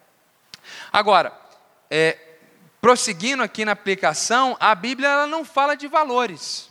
Agora, 0.91 1.31
é, 1.89 2.17
prosseguindo 2.81 3.43
aqui 3.43 3.63
na 3.63 3.73
aplicação, 3.73 4.57
a 4.59 4.73
Bíblia 4.73 5.07
ela 5.07 5.27
não 5.27 5.45
fala 5.45 5.75
de 5.75 5.87
valores. 5.87 6.69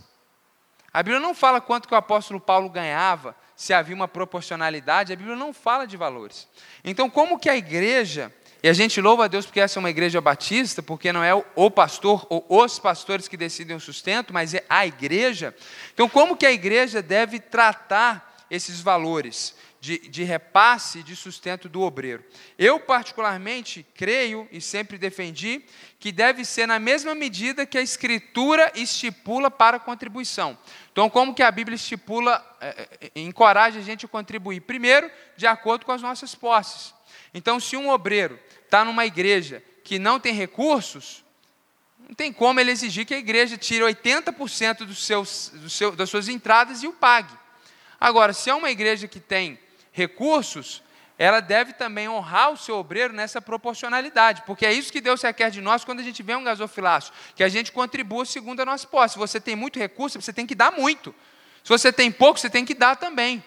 A 0.93 1.03
Bíblia 1.03 1.21
não 1.21 1.35
fala 1.35 1.61
quanto 1.61 1.87
que 1.87 1.95
o 1.95 1.97
apóstolo 1.97 2.41
Paulo 2.41 2.69
ganhava, 2.69 3.37
se 3.59 3.75
havia 3.75 3.92
uma 3.92 4.07
proporcionalidade, 4.07 5.12
a 5.12 5.16
Bíblia 5.16 5.35
não 5.35 5.53
fala 5.53 5.85
de 5.85 5.97
valores. 5.97 6.47
Então, 6.85 7.11
como 7.11 7.40
que 7.40 7.51
a 7.51 7.57
igreja, 7.57 8.33
e 8.62 8.68
a 8.68 8.73
gente 8.73 9.01
louva 9.01 9.25
a 9.25 9.27
Deus 9.27 9.47
porque 9.47 9.59
essa 9.59 9.77
é 9.77 9.81
uma 9.81 9.90
igreja 9.90 10.21
batista, 10.21 10.81
porque 10.81 11.12
não 11.12 11.25
é 11.25 11.35
o 11.57 11.68
pastor 11.68 12.25
ou 12.31 12.47
os 12.49 12.79
pastores 12.79 13.27
que 13.27 13.37
decidem 13.37 13.77
o 13.77 13.81
sustento, 13.81 14.33
mas 14.33 14.55
é 14.55 14.64
a 14.68 14.87
igreja. 14.87 15.53
Então, 15.92 16.09
como 16.09 16.37
que 16.37 16.47
a 16.47 16.53
igreja 16.53 17.03
deve 17.03 17.40
tratar 17.40 18.47
esses 18.49 18.81
valores? 18.81 19.57
De, 19.81 19.99
de 19.99 20.25
repasse 20.25 21.03
de 21.03 21.14
sustento 21.14 21.69
do 21.69 21.83
obreiro. 21.83 22.25
Eu, 22.59 22.81
particularmente, 22.81 23.87
creio 23.95 24.49
e 24.51 24.61
sempre 24.61 24.99
defendi 24.99 25.62
que 26.01 26.11
deve 26.11 26.45
ser 26.45 26.67
na 26.67 26.79
mesma 26.79 27.14
medida 27.14 27.64
que 27.64 27.79
a 27.79 27.83
Escritura 27.83 28.73
estipula 28.75 29.51
para 29.51 29.79
contribuição. 29.79 30.59
Então, 30.91 31.09
como 31.09 31.35
que 31.35 31.43
a 31.43 31.51
Bíblia 31.51 31.77
estipula, 31.77 32.45
é, 32.61 32.88
é, 33.01 33.21
encoraja 33.21 33.79
a 33.79 33.83
gente 33.83 34.05
a 34.05 34.09
contribuir? 34.09 34.61
Primeiro, 34.62 35.11
de 35.37 35.47
acordo 35.47 35.87
com 35.87 35.93
as 35.93 36.03
nossas 36.03 36.35
posses. 36.35 36.93
Então, 37.33 37.61
se 37.61 37.77
um 37.77 37.88
obreiro 37.88 38.38
está 38.64 38.85
numa 38.85 39.07
igreja 39.07 39.62
que 39.85 39.99
não 39.99 40.19
tem 40.19 40.35
recursos, 40.35 41.25
não 42.09 42.14
tem 42.14 42.33
como 42.33 42.59
ele 42.59 42.71
exigir 42.71 43.07
que 43.07 43.14
a 43.14 43.19
igreja 43.19 43.57
tire 43.57 43.85
80% 43.85 44.79
dos 44.79 45.05
seus, 45.05 45.53
do 45.55 45.71
seu, 45.71 45.95
das 45.95 46.11
suas 46.11 46.29
entradas 46.29 46.83
e 46.83 46.88
o 46.88 46.93
pague. 46.93 47.33
Agora, 48.01 48.33
se 48.33 48.51
é 48.51 48.55
uma 48.55 48.71
igreja 48.71 49.07
que 49.07 49.21
tem 49.21 49.59
recursos, 49.98 50.82
ela 51.18 51.40
deve 51.40 51.72
também 51.72 52.08
honrar 52.08 52.52
o 52.52 52.56
seu 52.56 52.76
obreiro 52.76 53.12
nessa 53.12 53.42
proporcionalidade, 53.42 54.42
porque 54.46 54.64
é 54.64 54.72
isso 54.72 54.92
que 54.92 55.00
Deus 55.00 55.20
requer 55.20 55.50
de 55.50 55.61
nós 55.61 55.84
quando 55.84 55.98
a 55.98 56.02
gente 56.04 56.22
vê 56.22 56.37
um 56.37 56.44
gasofilácio, 56.44 57.12
que 57.34 57.42
a 57.42 57.48
gente 57.48 57.72
contribua 57.72 58.24
segundo 58.24 58.61
a 58.61 58.64
nossa 58.64 58.87
posse. 58.87 59.14
Se 59.14 59.18
você 59.18 59.40
tem 59.40 59.56
muito 59.56 59.78
recurso, 59.78 60.20
você 60.22 60.32
tem 60.32 60.46
que 60.46 60.54
dar 60.54 60.70
muito. 60.70 61.12
Se 61.64 61.68
você 61.68 61.92
tem 61.92 62.11
pouco, 62.12 62.38
você 62.38 62.48
tem 62.48 62.64
que 62.64 62.72
dar 62.72 62.96
também. 62.96 63.42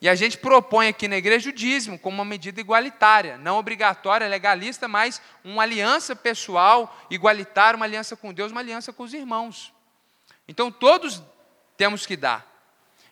E 0.00 0.08
a 0.08 0.14
gente 0.14 0.38
propõe 0.38 0.88
aqui 0.88 1.06
na 1.06 1.16
igreja 1.16 1.50
o 1.50 1.52
dízimo 1.52 1.98
como 1.98 2.16
uma 2.16 2.24
medida 2.24 2.60
igualitária, 2.60 3.36
não 3.36 3.58
obrigatória, 3.58 4.26
legalista, 4.26 4.88
mas 4.88 5.20
uma 5.44 5.62
aliança 5.62 6.16
pessoal 6.16 6.98
igualitária, 7.10 7.76
uma 7.76 7.86
aliança 7.86 8.16
com 8.16 8.32
Deus, 8.32 8.52
uma 8.52 8.60
aliança 8.60 8.92
com 8.92 9.02
os 9.02 9.12
irmãos. 9.12 9.72
Então 10.48 10.70
todos 10.72 11.22
temos 11.76 12.06
que 12.06 12.16
dar. 12.16 12.55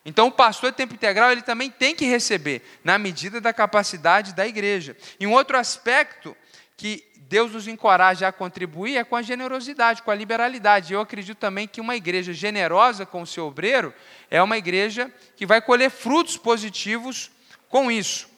Então, 0.05 0.27
o 0.27 0.31
pastor 0.31 0.69
de 0.69 0.77
tempo 0.77 0.93
integral 0.93 1.31
ele 1.31 1.41
também 1.41 1.69
tem 1.69 1.95
que 1.95 2.05
receber, 2.05 2.61
na 2.83 2.97
medida 2.99 3.41
da 3.41 3.51
capacidade 3.51 4.35
da 4.35 4.47
igreja. 4.47 4.95
E 5.19 5.25
um 5.25 5.33
outro 5.33 5.57
aspecto 5.57 6.37
que 6.77 7.03
Deus 7.27 7.51
nos 7.51 7.67
encoraja 7.67 8.27
a 8.27 8.31
contribuir 8.31 8.97
é 8.97 9.03
com 9.03 9.15
a 9.15 9.21
generosidade, 9.21 10.03
com 10.03 10.11
a 10.11 10.15
liberalidade. 10.15 10.93
Eu 10.93 11.01
acredito 11.01 11.37
também 11.37 11.67
que 11.67 11.81
uma 11.81 11.95
igreja 11.95 12.31
generosa 12.33 13.05
com 13.05 13.23
o 13.23 13.27
seu 13.27 13.47
obreiro 13.47 13.91
é 14.29 14.41
uma 14.43 14.57
igreja 14.57 15.11
que 15.35 15.45
vai 15.45 15.59
colher 15.59 15.89
frutos 15.89 16.37
positivos 16.37 17.31
com 17.67 17.91
isso. 17.91 18.29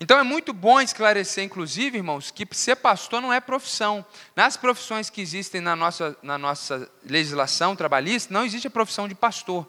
Então 0.00 0.18
é 0.18 0.22
muito 0.22 0.52
bom 0.52 0.80
esclarecer, 0.80 1.44
inclusive, 1.44 1.98
irmãos, 1.98 2.30
que 2.30 2.46
ser 2.52 2.76
pastor 2.76 3.20
não 3.20 3.32
é 3.32 3.40
profissão. 3.40 4.04
Nas 4.34 4.56
profissões 4.56 5.10
que 5.10 5.20
existem 5.20 5.60
na 5.60 5.74
nossa, 5.74 6.16
na 6.22 6.38
nossa 6.38 6.88
legislação 7.04 7.74
trabalhista, 7.74 8.32
não 8.32 8.44
existe 8.44 8.66
a 8.66 8.70
profissão 8.70 9.08
de 9.08 9.14
pastor. 9.14 9.66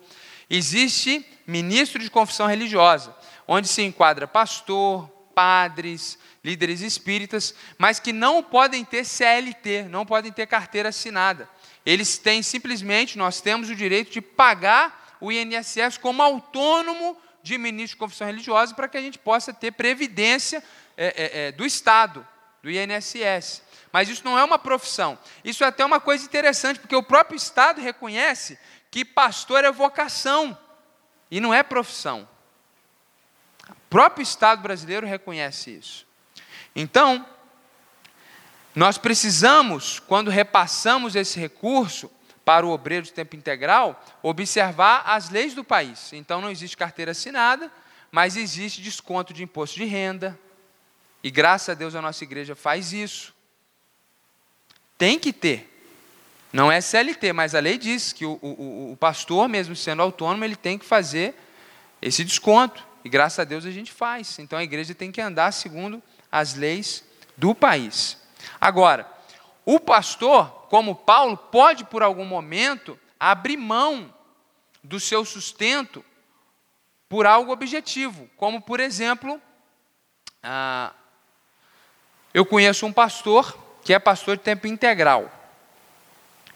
Existe 0.50 1.26
ministro 1.46 2.02
de 2.02 2.10
confissão 2.10 2.48
religiosa, 2.48 3.16
onde 3.48 3.68
se 3.68 3.82
enquadra 3.84 4.28
pastor, 4.28 5.08
padres, 5.36 6.18
líderes 6.44 6.82
espíritas, 6.82 7.54
mas 7.78 8.00
que 8.00 8.12
não 8.12 8.42
podem 8.42 8.84
ter 8.84 9.06
CLT, 9.06 9.84
não 9.84 10.06
podem 10.06 10.32
ter 10.32 10.48
carteira 10.48 10.90
assinada. 10.90 11.50
Eles 11.86 12.18
têm 12.18 12.42
simplesmente, 12.42 13.18
nós 13.18 13.42
temos 13.42 13.70
o 13.70 13.76
direito 13.76 14.12
de 14.12 14.22
pagar 14.22 15.18
o 15.22 15.32
INSS 15.32 15.98
como 16.00 16.22
autônomo 16.22 17.18
de 17.42 17.58
ministro 17.58 17.96
de 17.96 18.00
confissão 18.00 18.28
religiosa 18.28 18.74
para 18.74 18.88
que 18.88 18.98
a 18.98 19.02
gente 19.02 19.18
possa 19.18 19.54
ter 19.54 19.72
previdência 19.72 20.64
é, 20.98 21.06
é, 21.06 21.48
é, 21.48 21.52
do 21.52 21.66
Estado, 21.66 22.26
do 22.62 22.70
INSS. 22.70 23.62
Mas 23.92 24.10
isso 24.10 24.24
não 24.24 24.38
é 24.38 24.44
uma 24.44 24.60
profissão. 24.60 25.18
Isso 25.44 25.64
é 25.64 25.68
até 25.68 25.84
uma 25.84 26.00
coisa 26.00 26.24
interessante, 26.24 26.80
porque 26.80 26.96
o 26.96 27.04
próprio 27.04 27.36
Estado 27.36 27.82
reconhece 27.82 28.58
que 28.92 29.04
pastor 29.04 29.64
é 29.64 29.72
vocação 29.72 30.58
e 31.30 31.40
não 31.40 31.54
é 31.54 31.64
profissão. 31.64 32.28
O 33.70 33.90
próprio 33.90 34.24
Estado 34.24 34.62
brasileiro 34.62 35.08
reconhece 35.08 35.72
isso. 35.72 36.08
Então, 36.76 37.26
nós 38.76 38.98
precisamos, 38.98 40.00
quando 40.00 40.30
repassamos 40.30 41.16
esse 41.16 41.40
recurso 41.40 42.12
para 42.46 42.66
o 42.66 42.70
obreiro 42.70 43.06
de 43.06 43.14
tempo 43.14 43.36
integral, 43.36 44.04
observar 44.24 45.04
as 45.06 45.30
leis 45.30 45.54
do 45.54 45.64
país. 45.64 46.14
Então, 46.14 46.42
não 46.42 46.50
existe 46.50 46.78
carteira 46.78 47.12
assinada, 47.12 47.72
mas 48.12 48.38
existe 48.38 48.82
desconto 48.82 49.34
de 49.34 49.44
imposto 49.44 49.76
de 49.76 49.86
renda. 49.86 50.40
E 51.24 51.30
graças 51.30 51.70
a 51.70 51.74
Deus 51.74 51.96
a 51.96 52.02
nossa 52.02 52.24
igreja 52.24 52.56
faz 52.56 52.94
isso. 52.94 53.34
Tem 54.98 55.20
que 55.20 55.34
ter. 55.34 55.68
Não 56.52 56.72
é 56.72 56.82
CLT, 56.82 57.32
mas 57.34 57.54
a 57.54 57.60
lei 57.60 57.78
diz 57.78 58.12
que 58.12 58.26
o, 58.26 58.40
o, 58.42 58.92
o 58.94 58.98
pastor, 58.98 59.48
mesmo 59.48 59.76
sendo 59.76 60.02
autônomo, 60.02 60.44
ele 60.44 60.56
tem 60.56 60.78
que 60.78 60.86
fazer 60.86 61.36
esse 62.02 62.24
desconto. 62.24 62.86
E 63.04 63.10
graças 63.10 63.40
a 63.40 63.44
Deus 63.44 63.66
a 63.66 63.72
gente 63.72 63.92
faz. 63.92 64.40
Então 64.40 64.58
a 64.58 64.64
igreja 64.64 64.96
tem 64.96 65.12
que 65.12 65.22
andar 65.22 65.52
segundo 65.52 66.02
as 66.32 66.56
leis 66.56 67.04
do 67.38 67.54
país. 67.54 68.18
Agora, 68.60 69.08
o 69.66 69.80
pastor, 69.80 70.68
como 70.70 70.96
Paulo, 70.96 71.38
pode 71.38 71.86
por 71.86 72.02
algum 72.02 72.26
momento 72.26 72.98
abrir 73.20 73.58
mão 73.58 74.14
do 74.84 75.00
seu 75.00 75.24
sustento 75.24 76.04
por 77.08 77.26
algo 77.26 77.52
objetivo, 77.52 78.30
como 78.38 78.62
por 78.62 78.80
exemplo, 78.80 79.42
ah, 80.44 80.94
eu 82.34 82.46
conheço 82.46 82.86
um 82.86 82.94
pastor 82.94 83.58
que 83.84 83.94
é 83.94 84.00
pastor 84.00 84.38
de 84.38 84.44
tempo 84.44 84.68
integral. 84.68 85.32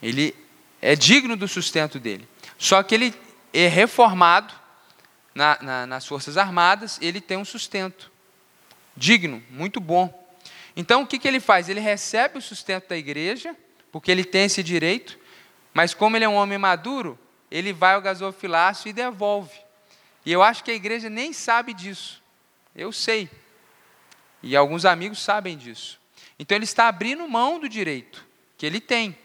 Ele 0.01 0.35
é 0.81 0.95
digno 0.95 1.35
do 1.35 1.47
sustento 1.47 1.99
dele. 1.99 2.27
Só 2.57 2.83
que 2.83 2.93
ele 2.93 3.13
é 3.53 3.67
reformado 3.67 4.53
na, 5.33 5.57
na, 5.61 5.87
nas 5.87 6.05
Forças 6.05 6.37
Armadas, 6.37 6.99
ele 7.01 7.19
tem 7.19 7.37
um 7.37 7.45
sustento 7.45 8.11
digno, 8.95 9.41
muito 9.49 9.79
bom. 9.79 10.21
Então 10.75 11.03
o 11.03 11.07
que, 11.07 11.17
que 11.17 11.27
ele 11.27 11.39
faz? 11.39 11.69
Ele 11.69 11.79
recebe 11.79 12.37
o 12.37 12.41
sustento 12.41 12.89
da 12.89 12.97
igreja, 12.97 13.55
porque 13.91 14.11
ele 14.11 14.23
tem 14.23 14.45
esse 14.45 14.61
direito, 14.61 15.17
mas 15.73 15.93
como 15.93 16.15
ele 16.15 16.25
é 16.25 16.29
um 16.29 16.35
homem 16.35 16.57
maduro, 16.57 17.17
ele 17.49 17.73
vai 17.73 17.95
ao 17.95 18.01
gasofilácio 18.01 18.89
e 18.89 18.93
devolve. 18.93 19.55
E 20.25 20.31
eu 20.31 20.41
acho 20.41 20.63
que 20.63 20.71
a 20.71 20.75
igreja 20.75 21.09
nem 21.09 21.33
sabe 21.33 21.73
disso. 21.73 22.21
Eu 22.75 22.91
sei. 22.91 23.29
E 24.43 24.57
alguns 24.57 24.83
amigos 24.83 25.19
sabem 25.19 25.57
disso. 25.57 25.97
Então 26.37 26.55
ele 26.55 26.65
está 26.65 26.89
abrindo 26.89 27.25
mão 27.27 27.59
do 27.59 27.69
direito 27.69 28.25
que 28.57 28.65
ele 28.65 28.81
tem. 28.81 29.17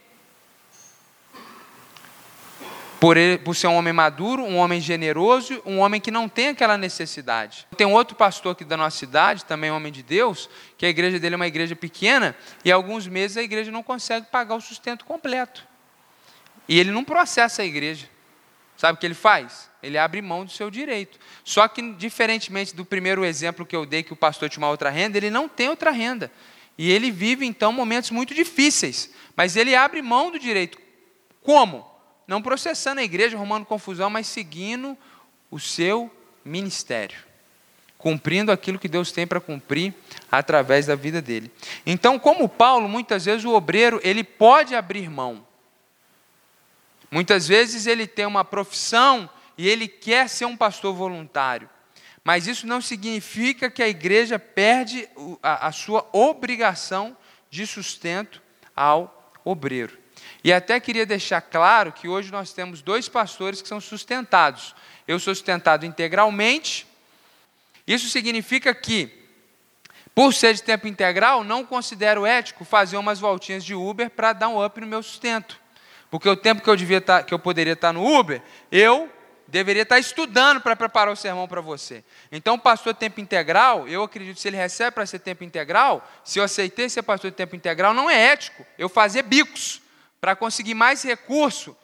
Por, 3.01 3.17
ele, 3.17 3.39
por 3.39 3.55
ser 3.55 3.69
um 3.69 3.77
homem 3.77 3.93
maduro, 3.93 4.43
um 4.43 4.57
homem 4.57 4.81
generoso, 4.81 5.63
um 5.65 5.79
homem 5.79 6.01
que 6.01 6.11
não 6.11 6.29
tem 6.29 6.49
aquela 6.49 6.77
necessidade. 6.77 7.67
Tem 7.77 7.87
um 7.87 7.93
outro 7.93 8.17
pastor 8.17 8.53
aqui 8.53 8.65
da 8.65 8.77
nossa 8.77 8.97
cidade, 8.97 9.45
também 9.45 9.71
homem 9.71 9.93
de 9.93 10.03
Deus, 10.03 10.51
que 10.77 10.85
a 10.85 10.89
igreja 10.89 11.19
dele 11.19 11.35
é 11.35 11.37
uma 11.37 11.47
igreja 11.47 11.77
pequena, 11.77 12.35
e 12.65 12.73
há 12.73 12.75
alguns 12.75 13.07
meses 13.07 13.37
a 13.37 13.43
igreja 13.43 13.71
não 13.71 13.85
consegue 13.85 14.27
pagar 14.27 14.57
o 14.57 14.61
sustento 14.61 15.05
completo. 15.05 15.65
E 16.69 16.79
ele 16.79 16.91
não 16.91 17.05
processa 17.05 17.63
a 17.63 17.65
igreja. 17.65 18.09
Sabe 18.77 18.97
o 18.97 19.01
que 19.01 19.07
ele 19.07 19.15
faz? 19.15 19.68
Ele 19.83 19.99
abre 19.99 20.21
mão 20.21 20.45
do 20.45 20.51
seu 20.51 20.71
direito. 20.71 21.19
Só 21.45 21.67
que, 21.69 21.93
diferentemente 21.93 22.75
do 22.75 22.85
primeiro 22.85 23.25
exemplo 23.25 23.67
que 23.67 23.77
eu 23.77 23.87
dei, 23.87 24.03
que 24.03 24.13
o 24.13 24.17
pastor 24.17 24.49
tinha 24.49 24.63
uma 24.63 24.71
outra 24.71 24.91
renda, 24.91 25.17
ele 25.17 25.31
não 25.31 25.49
tem 25.49 25.69
outra 25.69 25.91
renda. 25.91 26.31
E 26.77 26.91
ele 26.91 27.11
vive, 27.11 27.47
então, 27.47 27.73
momentos 27.73 28.11
muito 28.11 28.35
difíceis. 28.35 29.13
Mas 29.37 29.57
ele 29.57 29.75
abre 29.75 30.03
mão 30.03 30.31
do 30.31 30.39
direito. 30.39 30.79
Como? 31.43 31.89
não 32.29 32.43
processando 32.43 33.01
a 33.01 33.05
igreja, 33.05 33.39
arrumando 33.39 33.65
confusão, 33.65 34.11
mas 34.11 34.27
seguindo 34.27 34.97
o 35.51 35.59
seu 35.59 36.15
ministério, 36.45 37.25
cumprindo 37.97 38.53
aquilo 38.53 38.79
que 38.79 38.87
Deus 38.87 39.11
tem 39.11 39.27
para 39.27 39.41
cumprir 39.41 39.95
através 40.31 40.85
da 40.85 40.95
vida 40.95 41.23
dele. 41.23 41.51
Então, 41.87 42.19
como 42.19 42.47
Paulo, 42.47 42.87
muitas 42.87 43.25
vezes 43.25 43.47
o 43.47 43.55
obreiro, 43.55 43.99
ele 44.05 44.23
pode 44.23 44.75
abrir 44.75 45.09
mão. 45.09 45.45
Muitas 47.11 47.49
vezes 47.49 47.87
ele 47.87 48.07
tem 48.07 48.27
uma 48.27 48.45
profissão 48.45 49.29
e 49.59 49.69
ele 49.69 49.89
quer 49.89 50.29
ser 50.29 50.45
um 50.45 50.57
pastor 50.57 50.95
voluntário. 50.95 51.69
Mas 52.23 52.47
isso 52.47 52.67
não 52.67 52.81
significa 52.81 53.69
que 53.69 53.83
a 53.83 53.89
igreja 53.89 54.39
perde 54.39 55.09
a, 55.43 55.67
a 55.67 55.73
sua 55.73 56.09
obrigação 56.13 57.17
de 57.51 57.67
sustento 57.67 58.41
ao 58.77 59.33
obreiro. 59.45 59.99
E 60.45 60.53
até 60.53 60.79
queria 60.79 61.05
deixar 61.05 61.41
claro 61.41 61.93
que 61.93 62.07
hoje 62.07 62.31
nós 62.31 62.53
temos 62.53 62.81
dois 62.81 63.09
pastores 63.09 63.61
que 63.61 63.69
são 63.69 63.81
sustentados. 63.81 64.75
Eu 65.07 65.19
sou 65.19 65.35
sustentado 65.35 65.85
integralmente. 65.85 66.87
Isso 67.87 68.09
significa 68.09 68.73
que, 68.75 69.17
Por 70.15 70.35
ser 70.35 70.53
de 70.53 70.63
tempo 70.63 70.89
integral, 70.89 71.45
não 71.45 71.65
considero 71.65 72.27
ético 72.27 72.65
fazer 72.65 72.97
umas 72.97 73.21
voltinhas 73.21 73.65
de 73.65 73.75
Uber 73.75 74.11
para 74.11 74.33
dar 74.33 74.49
um 74.49 74.65
up 74.65 74.81
no 74.81 74.87
meu 74.87 75.03
sustento. 75.03 75.61
Porque 76.11 76.29
o 76.29 76.37
tempo 76.37 76.61
que 76.61 76.69
eu, 76.69 76.77
devia 76.77 76.99
estar, 76.99 77.19
tá, 77.19 77.23
que 77.23 77.33
eu 77.33 77.39
poderia 77.39 77.75
estar 77.75 77.93
no 77.93 78.05
Uber, 78.05 78.43
eu 78.71 79.09
deveria 79.49 79.83
estar 79.83 79.99
estudando 79.99 80.61
para 80.61 80.77
preparar 80.77 81.13
o 81.13 81.17
sermão 81.17 81.49
para 81.49 81.63
você. 81.63 82.05
Então, 82.31 82.57
o 82.57 82.59
pastor 82.59 82.95
tempo 82.95 83.19
integral, 83.19 83.89
eu 83.89 84.03
acredito 84.03 84.37
que 84.37 84.43
se 84.43 84.49
ele 84.49 84.59
recebe 84.59 84.93
para 84.93 85.07
ser 85.07 85.19
tempo 85.21 85.43
integral, 85.43 86.07
se 86.23 86.39
eu 86.39 86.45
aceitei 86.45 86.89
ser 86.91 87.03
pastor 87.03 87.31
de 87.31 87.37
tempo 87.37 87.57
integral, 87.57 87.95
não 87.95 88.11
é 88.11 88.27
ético 88.27 88.65
eu 88.77 88.91
fazer 88.91 89.23
bicos 89.23 89.81
para 90.21 90.37
conseguir 90.37 90.75
mais 90.75 91.03
recurso. 91.03 91.75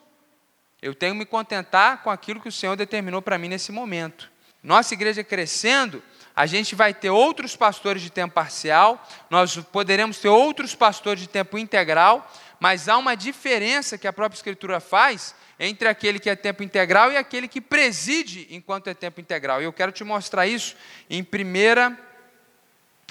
Eu 0.82 0.94
tenho 0.94 1.14
que 1.14 1.20
me 1.20 1.24
contentar 1.24 2.02
com 2.02 2.10
aquilo 2.10 2.38
que 2.38 2.48
o 2.48 2.52
Senhor 2.52 2.76
determinou 2.76 3.22
para 3.22 3.38
mim 3.38 3.48
nesse 3.48 3.72
momento. 3.72 4.30
Nossa 4.62 4.92
igreja 4.92 5.24
crescendo, 5.24 6.02
a 6.36 6.46
gente 6.46 6.74
vai 6.74 6.92
ter 6.92 7.10
outros 7.10 7.54
pastores 7.54 8.02
de 8.02 8.10
tempo 8.10 8.34
parcial, 8.34 9.06
nós 9.30 9.56
poderemos 9.56 10.18
ter 10.18 10.28
outros 10.28 10.74
pastores 10.74 11.22
de 11.22 11.28
tempo 11.28 11.56
integral, 11.56 12.30
mas 12.60 12.88
há 12.88 12.96
uma 12.96 13.14
diferença 13.14 13.98
que 13.98 14.06
a 14.06 14.12
própria 14.12 14.36
Escritura 14.36 14.80
faz 14.80 15.34
entre 15.58 15.88
aquele 15.88 16.18
que 16.18 16.30
é 16.30 16.36
tempo 16.36 16.62
integral 16.62 17.12
e 17.12 17.16
aquele 17.16 17.48
que 17.48 17.60
preside 17.60 18.46
enquanto 18.50 18.88
é 18.88 18.94
tempo 18.94 19.20
integral. 19.20 19.60
E 19.60 19.64
eu 19.64 19.72
quero 19.72 19.92
te 19.92 20.02
mostrar 20.04 20.46
isso 20.46 20.76
em 21.08 21.22
1 21.22 21.96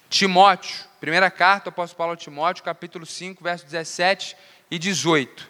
Timóteo, 0.10 0.86
primeira 1.00 1.32
carta 1.32 1.66
do 1.66 1.70
apóstolo 1.70 1.98
Paulo 1.98 2.14
a 2.14 2.18
Timóteo, 2.18 2.64
capítulo 2.64 3.06
5, 3.06 3.44
versos 3.44 3.66
17 3.66 4.38
e 4.70 4.78
18. 4.78 5.50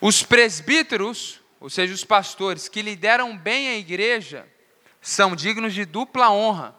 Os 0.00 0.22
presbíteros, 0.22 1.40
ou 1.58 1.68
seja, 1.68 1.92
os 1.92 2.04
pastores 2.04 2.68
que 2.68 2.80
lideram 2.80 3.36
bem 3.36 3.70
a 3.70 3.76
igreja, 3.76 4.46
são 5.00 5.34
dignos 5.34 5.74
de 5.74 5.84
dupla 5.84 6.30
honra, 6.30 6.74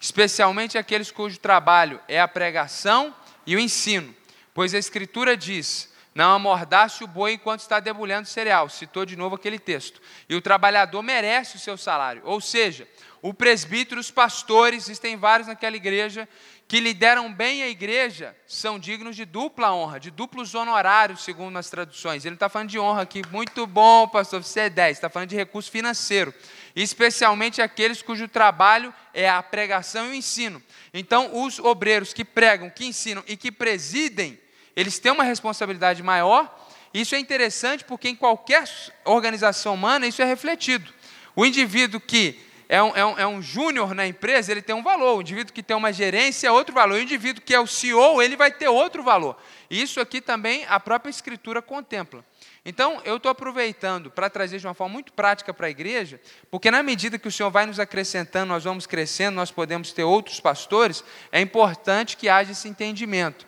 especialmente 0.00 0.76
aqueles 0.76 1.12
cujo 1.12 1.38
trabalho 1.38 2.00
é 2.08 2.20
a 2.20 2.26
pregação 2.26 3.14
e 3.46 3.54
o 3.54 3.60
ensino, 3.60 4.14
pois 4.58 4.74
a 4.74 4.78
Escritura 4.78 5.36
diz: 5.36 5.88
não 6.12 6.32
amordace 6.32 7.04
o 7.04 7.06
boi 7.06 7.34
enquanto 7.34 7.60
está 7.60 7.78
debulhando 7.78 8.26
cereal. 8.26 8.68
Citou 8.68 9.06
de 9.06 9.14
novo 9.14 9.36
aquele 9.36 9.56
texto. 9.56 10.02
E 10.28 10.34
o 10.34 10.42
trabalhador 10.42 11.00
merece 11.00 11.54
o 11.54 11.60
seu 11.60 11.76
salário. 11.76 12.22
Ou 12.24 12.40
seja, 12.40 12.88
o 13.22 13.32
presbítero, 13.32 14.00
os 14.00 14.10
pastores, 14.10 14.86
existem 14.86 15.16
vários 15.16 15.46
naquela 15.46 15.76
igreja, 15.76 16.28
que 16.66 16.80
lideram 16.80 17.32
bem 17.32 17.62
a 17.62 17.68
igreja, 17.68 18.36
são 18.48 18.80
dignos 18.80 19.14
de 19.14 19.24
dupla 19.24 19.72
honra, 19.72 20.00
de 20.00 20.10
duplos 20.10 20.56
honorários, 20.56 21.22
segundo 21.22 21.56
as 21.56 21.70
traduções. 21.70 22.24
Ele 22.24 22.32
não 22.32 22.34
está 22.34 22.48
falando 22.48 22.68
de 22.68 22.80
honra 22.80 23.02
aqui, 23.02 23.22
muito 23.30 23.64
bom, 23.64 24.08
pastor, 24.08 24.42
você 24.42 24.62
é 24.62 24.68
10, 24.70 24.96
está 24.96 25.08
falando 25.08 25.28
de 25.28 25.36
recurso 25.36 25.70
financeiro 25.70 26.34
especialmente 26.74 27.60
aqueles 27.60 28.02
cujo 28.02 28.28
trabalho 28.28 28.94
é 29.12 29.28
a 29.28 29.42
pregação 29.42 30.06
e 30.06 30.10
o 30.10 30.14
ensino. 30.14 30.62
Então, 30.94 31.42
os 31.44 31.58
obreiros 31.58 32.12
que 32.12 32.24
pregam, 32.24 32.70
que 32.70 32.86
ensinam 32.86 33.24
e 33.26 33.36
que 33.36 33.50
presidem, 33.50 34.38
eles 34.78 35.00
têm 35.00 35.10
uma 35.10 35.24
responsabilidade 35.24 36.04
maior. 36.04 36.56
Isso 36.94 37.16
é 37.16 37.18
interessante 37.18 37.82
porque 37.82 38.08
em 38.08 38.14
qualquer 38.14 38.62
organização 39.04 39.74
humana 39.74 40.06
isso 40.06 40.22
é 40.22 40.24
refletido. 40.24 40.94
O 41.34 41.44
indivíduo 41.44 42.00
que 42.00 42.38
é 42.68 42.80
um, 42.80 42.94
é 42.94 43.04
um, 43.04 43.18
é 43.18 43.26
um 43.26 43.42
júnior 43.42 43.92
na 43.92 44.06
empresa, 44.06 44.52
ele 44.52 44.62
tem 44.62 44.76
um 44.76 44.82
valor. 44.82 45.16
O 45.16 45.20
indivíduo 45.20 45.52
que 45.52 45.64
tem 45.64 45.76
uma 45.76 45.92
gerência 45.92 46.46
é 46.46 46.52
outro 46.52 46.72
valor. 46.72 46.94
O 46.94 47.02
indivíduo 47.02 47.42
que 47.42 47.52
é 47.52 47.58
o 47.58 47.66
CEO, 47.66 48.22
ele 48.22 48.36
vai 48.36 48.52
ter 48.52 48.68
outro 48.68 49.02
valor. 49.02 49.36
Isso 49.68 50.00
aqui 50.00 50.20
também 50.20 50.64
a 50.68 50.78
própria 50.78 51.10
Escritura 51.10 51.60
contempla. 51.60 52.24
Então, 52.64 53.02
eu 53.04 53.16
estou 53.16 53.32
aproveitando 53.32 54.12
para 54.12 54.30
trazer 54.30 54.60
de 54.60 54.66
uma 54.66 54.74
forma 54.74 54.92
muito 54.92 55.12
prática 55.12 55.52
para 55.52 55.66
a 55.66 55.70
igreja, 55.70 56.20
porque 56.52 56.70
na 56.70 56.84
medida 56.84 57.18
que 57.18 57.26
o 57.26 57.32
Senhor 57.32 57.50
vai 57.50 57.66
nos 57.66 57.80
acrescentando, 57.80 58.52
nós 58.52 58.62
vamos 58.62 58.86
crescendo, 58.86 59.34
nós 59.34 59.50
podemos 59.50 59.90
ter 59.90 60.04
outros 60.04 60.38
pastores, 60.38 61.02
é 61.32 61.40
importante 61.40 62.16
que 62.16 62.28
haja 62.28 62.52
esse 62.52 62.68
entendimento. 62.68 63.44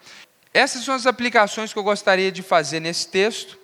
Essas 0.53 0.85
são 0.85 0.95
as 0.95 1.07
aplicações 1.07 1.73
que 1.73 1.79
eu 1.79 1.83
gostaria 1.83 2.33
de 2.33 2.43
fazer 2.43 2.81
nesse 2.81 3.09
texto. 3.09 3.59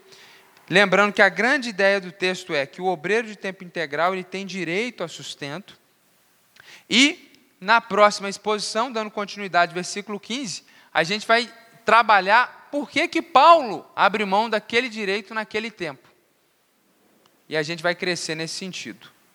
Lembrando 0.68 1.12
que 1.12 1.22
a 1.22 1.28
grande 1.28 1.68
ideia 1.68 2.00
do 2.00 2.12
texto 2.12 2.54
é 2.54 2.66
que 2.66 2.80
o 2.80 2.86
obreiro 2.86 3.26
de 3.26 3.36
tempo 3.36 3.64
integral 3.64 4.14
ele 4.14 4.24
tem 4.24 4.46
direito 4.46 5.02
a 5.02 5.08
sustento. 5.08 5.78
E 6.88 7.32
na 7.60 7.80
próxima 7.80 8.28
exposição, 8.28 8.92
dando 8.92 9.10
continuidade, 9.10 9.74
versículo 9.74 10.20
15, 10.20 10.64
a 10.92 11.02
gente 11.02 11.26
vai 11.26 11.52
trabalhar 11.84 12.68
por 12.70 12.90
que, 12.90 13.06
que 13.08 13.22
Paulo 13.22 13.88
abre 13.94 14.24
mão 14.24 14.50
daquele 14.50 14.88
direito 14.88 15.34
naquele 15.34 15.70
tempo. 15.70 16.08
E 17.48 17.56
a 17.56 17.62
gente 17.62 17.82
vai 17.82 17.94
crescer 17.94 18.34
nesse 18.34 18.54
sentido. 18.54 19.15